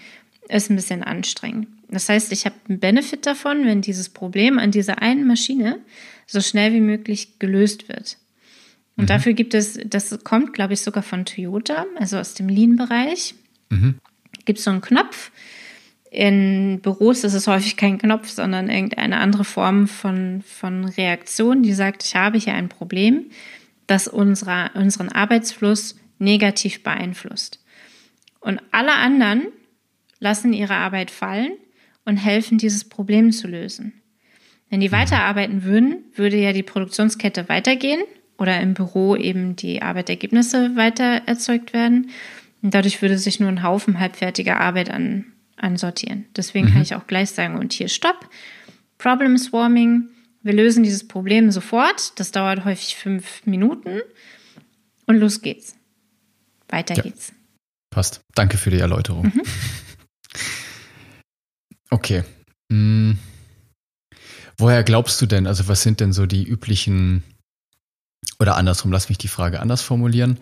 [0.47, 1.68] ist ein bisschen anstrengend.
[1.89, 5.80] Das heißt, ich habe einen Benefit davon, wenn dieses Problem an dieser einen Maschine
[6.26, 8.18] so schnell wie möglich gelöst wird.
[9.00, 9.08] Und mhm.
[9.08, 13.34] dafür gibt es, das kommt, glaube ich, sogar von Toyota, also aus dem Lean-Bereich,
[13.70, 13.95] mhm.
[14.43, 15.32] gibt es so einen Knopf,
[16.12, 21.72] in Büros ist es häufig kein Knopf, sondern irgendeine andere Form von, von Reaktion, die
[21.72, 23.28] sagt, ich habe hier ein Problem,
[23.88, 27.64] das unsere, unseren Arbeitsfluss negativ beeinflusst.
[28.41, 29.43] Und alle anderen
[30.20, 31.54] lassen ihre Arbeit fallen
[32.04, 33.93] und helfen, dieses Problem zu lösen.
[34.70, 38.02] Wenn die weiterarbeiten würden, würde ja die Produktionskette weitergehen
[38.40, 42.10] oder im Büro eben die Arbeitergebnisse weiter erzeugt werden.
[42.62, 45.26] Und dadurch würde sich nur ein Haufen halbfertiger Arbeit an,
[45.58, 46.26] ansortieren.
[46.36, 46.74] Deswegen mhm.
[46.74, 48.30] kann ich auch gleich sagen, und hier Stopp.
[48.98, 50.10] Problem Swarming.
[50.42, 52.20] Wir lösen dieses Problem sofort.
[52.20, 54.02] Das dauert häufig fünf Minuten.
[55.06, 55.76] Und los geht's.
[56.70, 57.04] Weiter ja.
[57.04, 57.34] geht's.
[57.90, 58.22] Passt.
[58.36, 59.26] Danke für die Erläuterung.
[59.26, 59.44] Mhm.
[61.90, 62.24] Okay.
[62.72, 63.18] Hm.
[64.58, 67.24] Woher glaubst du denn, also was sind denn so die üblichen,
[68.40, 70.40] oder andersrum, lass mich die Frage anders formulieren.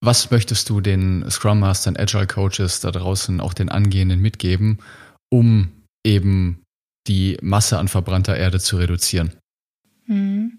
[0.00, 4.78] Was möchtest du den Scrum Mastern, Agile Coaches da draußen, auch den Angehenden mitgeben,
[5.30, 5.70] um
[6.04, 6.62] eben
[7.06, 9.32] die Masse an verbrannter Erde zu reduzieren?
[10.06, 10.58] Hm.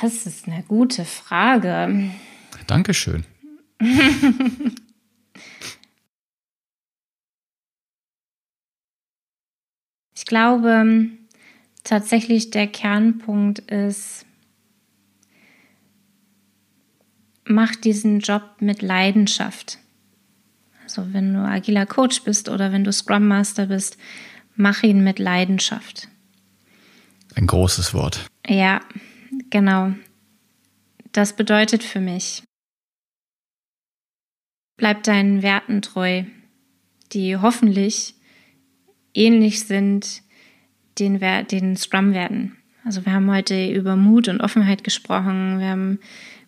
[0.00, 2.10] Das ist eine gute Frage.
[2.66, 3.24] Dankeschön.
[10.14, 11.08] ich glaube,
[11.84, 14.26] tatsächlich der Kernpunkt ist,
[17.44, 19.78] mach diesen Job mit Leidenschaft.
[20.82, 23.96] Also wenn du agiler Coach bist oder wenn du Scrum Master bist,
[24.56, 26.08] mach ihn mit Leidenschaft.
[27.34, 28.26] Ein großes Wort.
[28.46, 28.80] Ja,
[29.50, 29.92] genau.
[31.12, 32.42] Das bedeutet für mich,
[34.76, 36.24] bleib deinen Werten treu,
[37.12, 38.14] die hoffentlich
[39.14, 40.22] ähnlich sind
[40.98, 42.56] den, den Scrum-Werten.
[42.84, 46.00] Also wir haben heute über Mut und Offenheit gesprochen, wir haben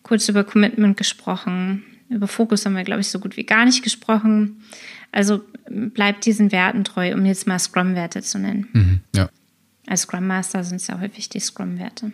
[0.05, 1.83] kurz über Commitment gesprochen.
[2.09, 4.63] Über Fokus haben wir, glaube ich, so gut wie gar nicht gesprochen.
[5.11, 8.69] Also bleibt diesen Werten treu, um jetzt mal Scrum-Werte zu nennen.
[8.73, 9.29] Mhm, ja.
[9.87, 12.13] Als Scrum Master sind es ja häufig die Scrum-Werte.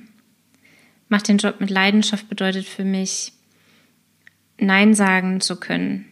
[1.08, 3.32] Macht den Job mit Leidenschaft bedeutet für mich,
[4.58, 6.06] Nein sagen zu können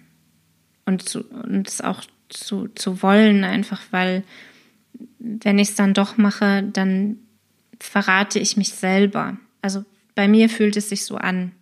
[0.86, 4.24] und, zu, und es auch zu, zu wollen, einfach weil,
[5.18, 7.18] wenn ich es dann doch mache, dann
[7.78, 9.36] verrate ich mich selber.
[9.62, 11.52] Also bei mir fühlt es sich so an.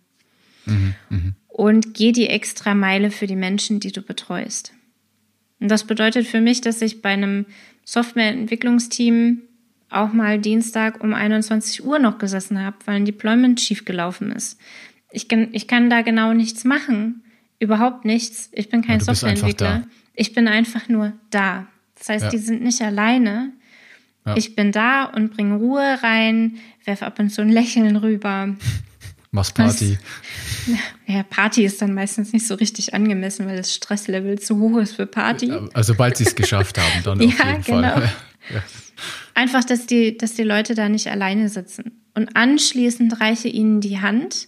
[0.67, 4.73] Mhm, Und geh die extra Meile für die Menschen, die du betreust.
[5.59, 7.45] Und das bedeutet für mich, dass ich bei einem
[7.85, 9.41] Softwareentwicklungsteam
[9.89, 14.59] auch mal Dienstag um 21 Uhr noch gesessen habe, weil ein Deployment schief gelaufen ist.
[15.11, 17.23] Ich kann, ich kann da genau nichts machen.
[17.59, 18.49] Überhaupt nichts.
[18.51, 19.87] Ich bin kein Softwareentwickler.
[20.13, 21.67] Ich bin einfach nur da.
[21.97, 22.29] Das heißt, ja.
[22.29, 23.53] die sind nicht alleine.
[24.25, 24.35] Ja.
[24.35, 28.55] Ich bin da und bringe Ruhe rein, werfe ab und zu ein Lächeln rüber.
[29.37, 29.99] Machst Party.
[31.05, 34.95] ja, Party ist dann meistens nicht so richtig angemessen, weil das Stresslevel zu hoch ist
[34.95, 35.51] für Party.
[35.73, 37.93] Also sobald sie es geschafft haben, dann ja, auf jeden genau.
[37.93, 38.13] Fall.
[38.49, 38.63] Ja.
[39.33, 41.99] Einfach, dass die, dass die Leute da nicht alleine sitzen.
[42.15, 44.47] Und anschließend reiche ihnen die Hand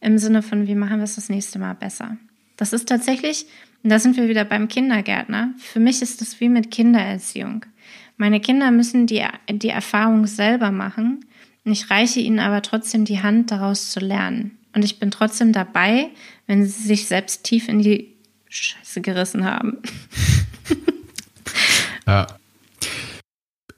[0.00, 2.16] im Sinne von, wie machen wir es das nächste Mal besser.
[2.56, 3.46] Das ist tatsächlich,
[3.84, 7.66] und da sind wir wieder beim Kindergärtner, für mich ist das wie mit Kindererziehung.
[8.16, 11.24] Meine Kinder müssen die, die Erfahrung selber machen.
[11.66, 14.56] Und ich reiche ihnen aber trotzdem die Hand, daraus zu lernen.
[14.72, 16.10] Und ich bin trotzdem dabei,
[16.46, 18.14] wenn sie sich selbst tief in die
[18.48, 19.78] Scheiße gerissen haben.
[22.06, 22.28] ja.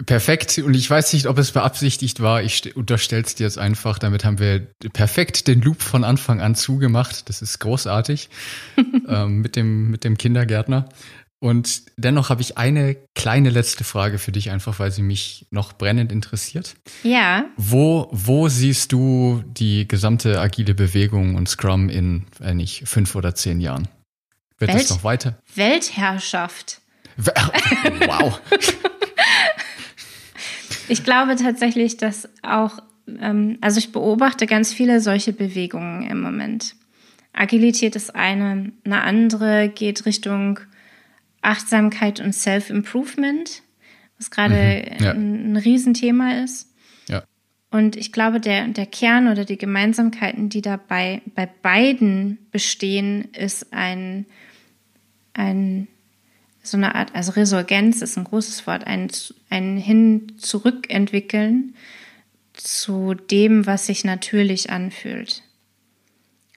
[0.04, 0.58] Perfekt.
[0.58, 2.42] Und ich weiß nicht, ob es beabsichtigt war.
[2.42, 3.98] Ich unterstelle es dir jetzt einfach.
[3.98, 7.28] Damit haben wir perfekt den Loop von Anfang an zugemacht.
[7.30, 8.28] Das ist großartig
[9.08, 10.90] ähm, mit, dem, mit dem Kindergärtner.
[11.40, 15.72] Und dennoch habe ich eine kleine letzte Frage für dich, einfach weil sie mich noch
[15.72, 16.74] brennend interessiert.
[17.04, 17.44] Ja.
[17.56, 23.36] Wo, wo siehst du die gesamte agile Bewegung und Scrum in, wenn nicht, fünf oder
[23.36, 23.86] zehn Jahren?
[24.58, 25.38] Wird Welt, es noch weiter?
[25.54, 26.80] Weltherrschaft.
[27.16, 28.40] Wow.
[30.88, 32.80] ich glaube tatsächlich, dass auch,
[33.20, 36.74] ähm, also ich beobachte ganz viele solche Bewegungen im Moment.
[37.32, 40.58] Agilität ist eine, eine andere geht Richtung
[41.42, 43.62] Achtsamkeit und Self-Improvement,
[44.18, 45.10] was gerade mhm, ja.
[45.12, 46.72] ein, ein Riesenthema ist.
[47.08, 47.24] Ja.
[47.70, 53.72] Und ich glaube, der, der Kern oder die Gemeinsamkeiten, die dabei bei beiden bestehen, ist
[53.72, 54.26] ein,
[55.34, 55.88] ein
[56.62, 59.08] so eine Art, also Resurgenz ist ein großes Wort, ein,
[59.48, 61.74] ein Hin-Zurück-Entwickeln
[62.52, 65.42] zu dem, was sich natürlich anfühlt.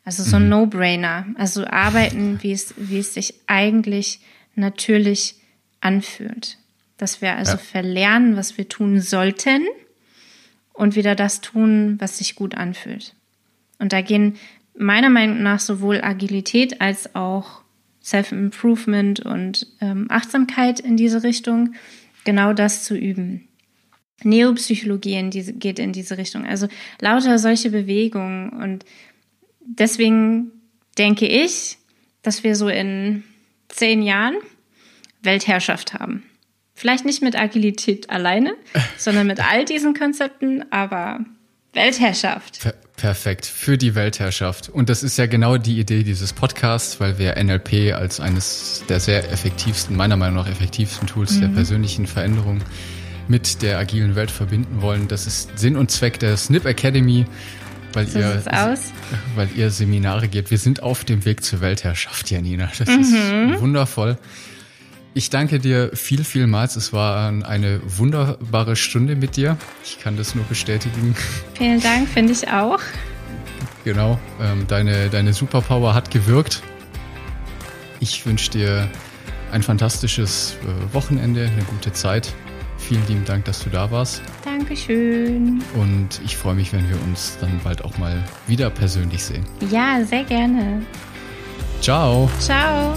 [0.04, 0.50] Also so ein mhm.
[0.50, 1.28] No-Brainer.
[1.38, 4.20] Also arbeiten, wie es, wie es sich eigentlich
[4.56, 5.36] natürlich
[5.80, 6.58] anfühlt.
[6.98, 7.58] Dass wir also ja.
[7.58, 9.66] verlernen, was wir tun sollten
[10.74, 13.16] und wieder das tun, was sich gut anfühlt.
[13.80, 14.38] Und da gehen
[14.78, 17.62] meiner Meinung nach sowohl Agilität als auch
[18.04, 21.76] Self-Improvement und ähm, Achtsamkeit in diese Richtung,
[22.24, 23.48] genau das zu üben.
[24.24, 26.46] Neopsychologie in diese, geht in diese Richtung.
[26.46, 26.68] Also
[27.00, 28.50] lauter solche Bewegungen.
[28.50, 28.86] Und
[29.60, 30.52] deswegen
[30.98, 31.78] denke ich,
[32.22, 33.24] dass wir so in
[33.72, 34.36] zehn Jahren
[35.24, 36.24] Weltherrschaft haben.
[36.74, 38.56] Vielleicht nicht mit Agilität alleine,
[38.98, 41.20] sondern mit all diesen Konzepten, aber
[41.74, 42.62] Weltherrschaft.
[42.62, 44.70] Per perfekt, für die Weltherrschaft.
[44.70, 49.00] Und das ist ja genau die Idee dieses Podcasts, weil wir NLP als eines der
[49.00, 51.42] sehr effektivsten, meiner Meinung nach effektivsten Tools mhm.
[51.42, 52.62] der persönlichen Veränderung
[53.28, 55.08] mit der agilen Welt verbinden wollen.
[55.08, 57.26] Das ist Sinn und Zweck der Snip Academy
[57.94, 58.44] weil so ihr,
[59.36, 60.52] weil ihr Seminare gebt.
[60.52, 62.70] Wir sind auf dem Weg zur Weltherrschaft, Janina.
[62.78, 63.54] Das mhm.
[63.54, 64.18] ist wundervoll.
[65.14, 66.78] Ich danke dir viel, vielmals.
[66.78, 69.58] Es war eine wunderbare Stunde mit dir.
[69.84, 71.16] Ich kann das nur bestätigen.
[71.54, 72.80] Vielen Dank, finde ich auch.
[73.84, 76.62] Genau, ähm, deine, deine Superpower hat gewirkt.
[78.00, 78.88] Ich wünsche dir
[79.52, 82.34] ein fantastisches äh, Wochenende, eine gute Zeit.
[82.88, 84.22] Vielen lieben Dank, dass du da warst.
[84.44, 85.64] Dankeschön.
[85.76, 89.46] Und ich freue mich, wenn wir uns dann bald auch mal wieder persönlich sehen.
[89.70, 90.82] Ja, sehr gerne.
[91.80, 92.30] Ciao.
[92.40, 92.94] Ciao.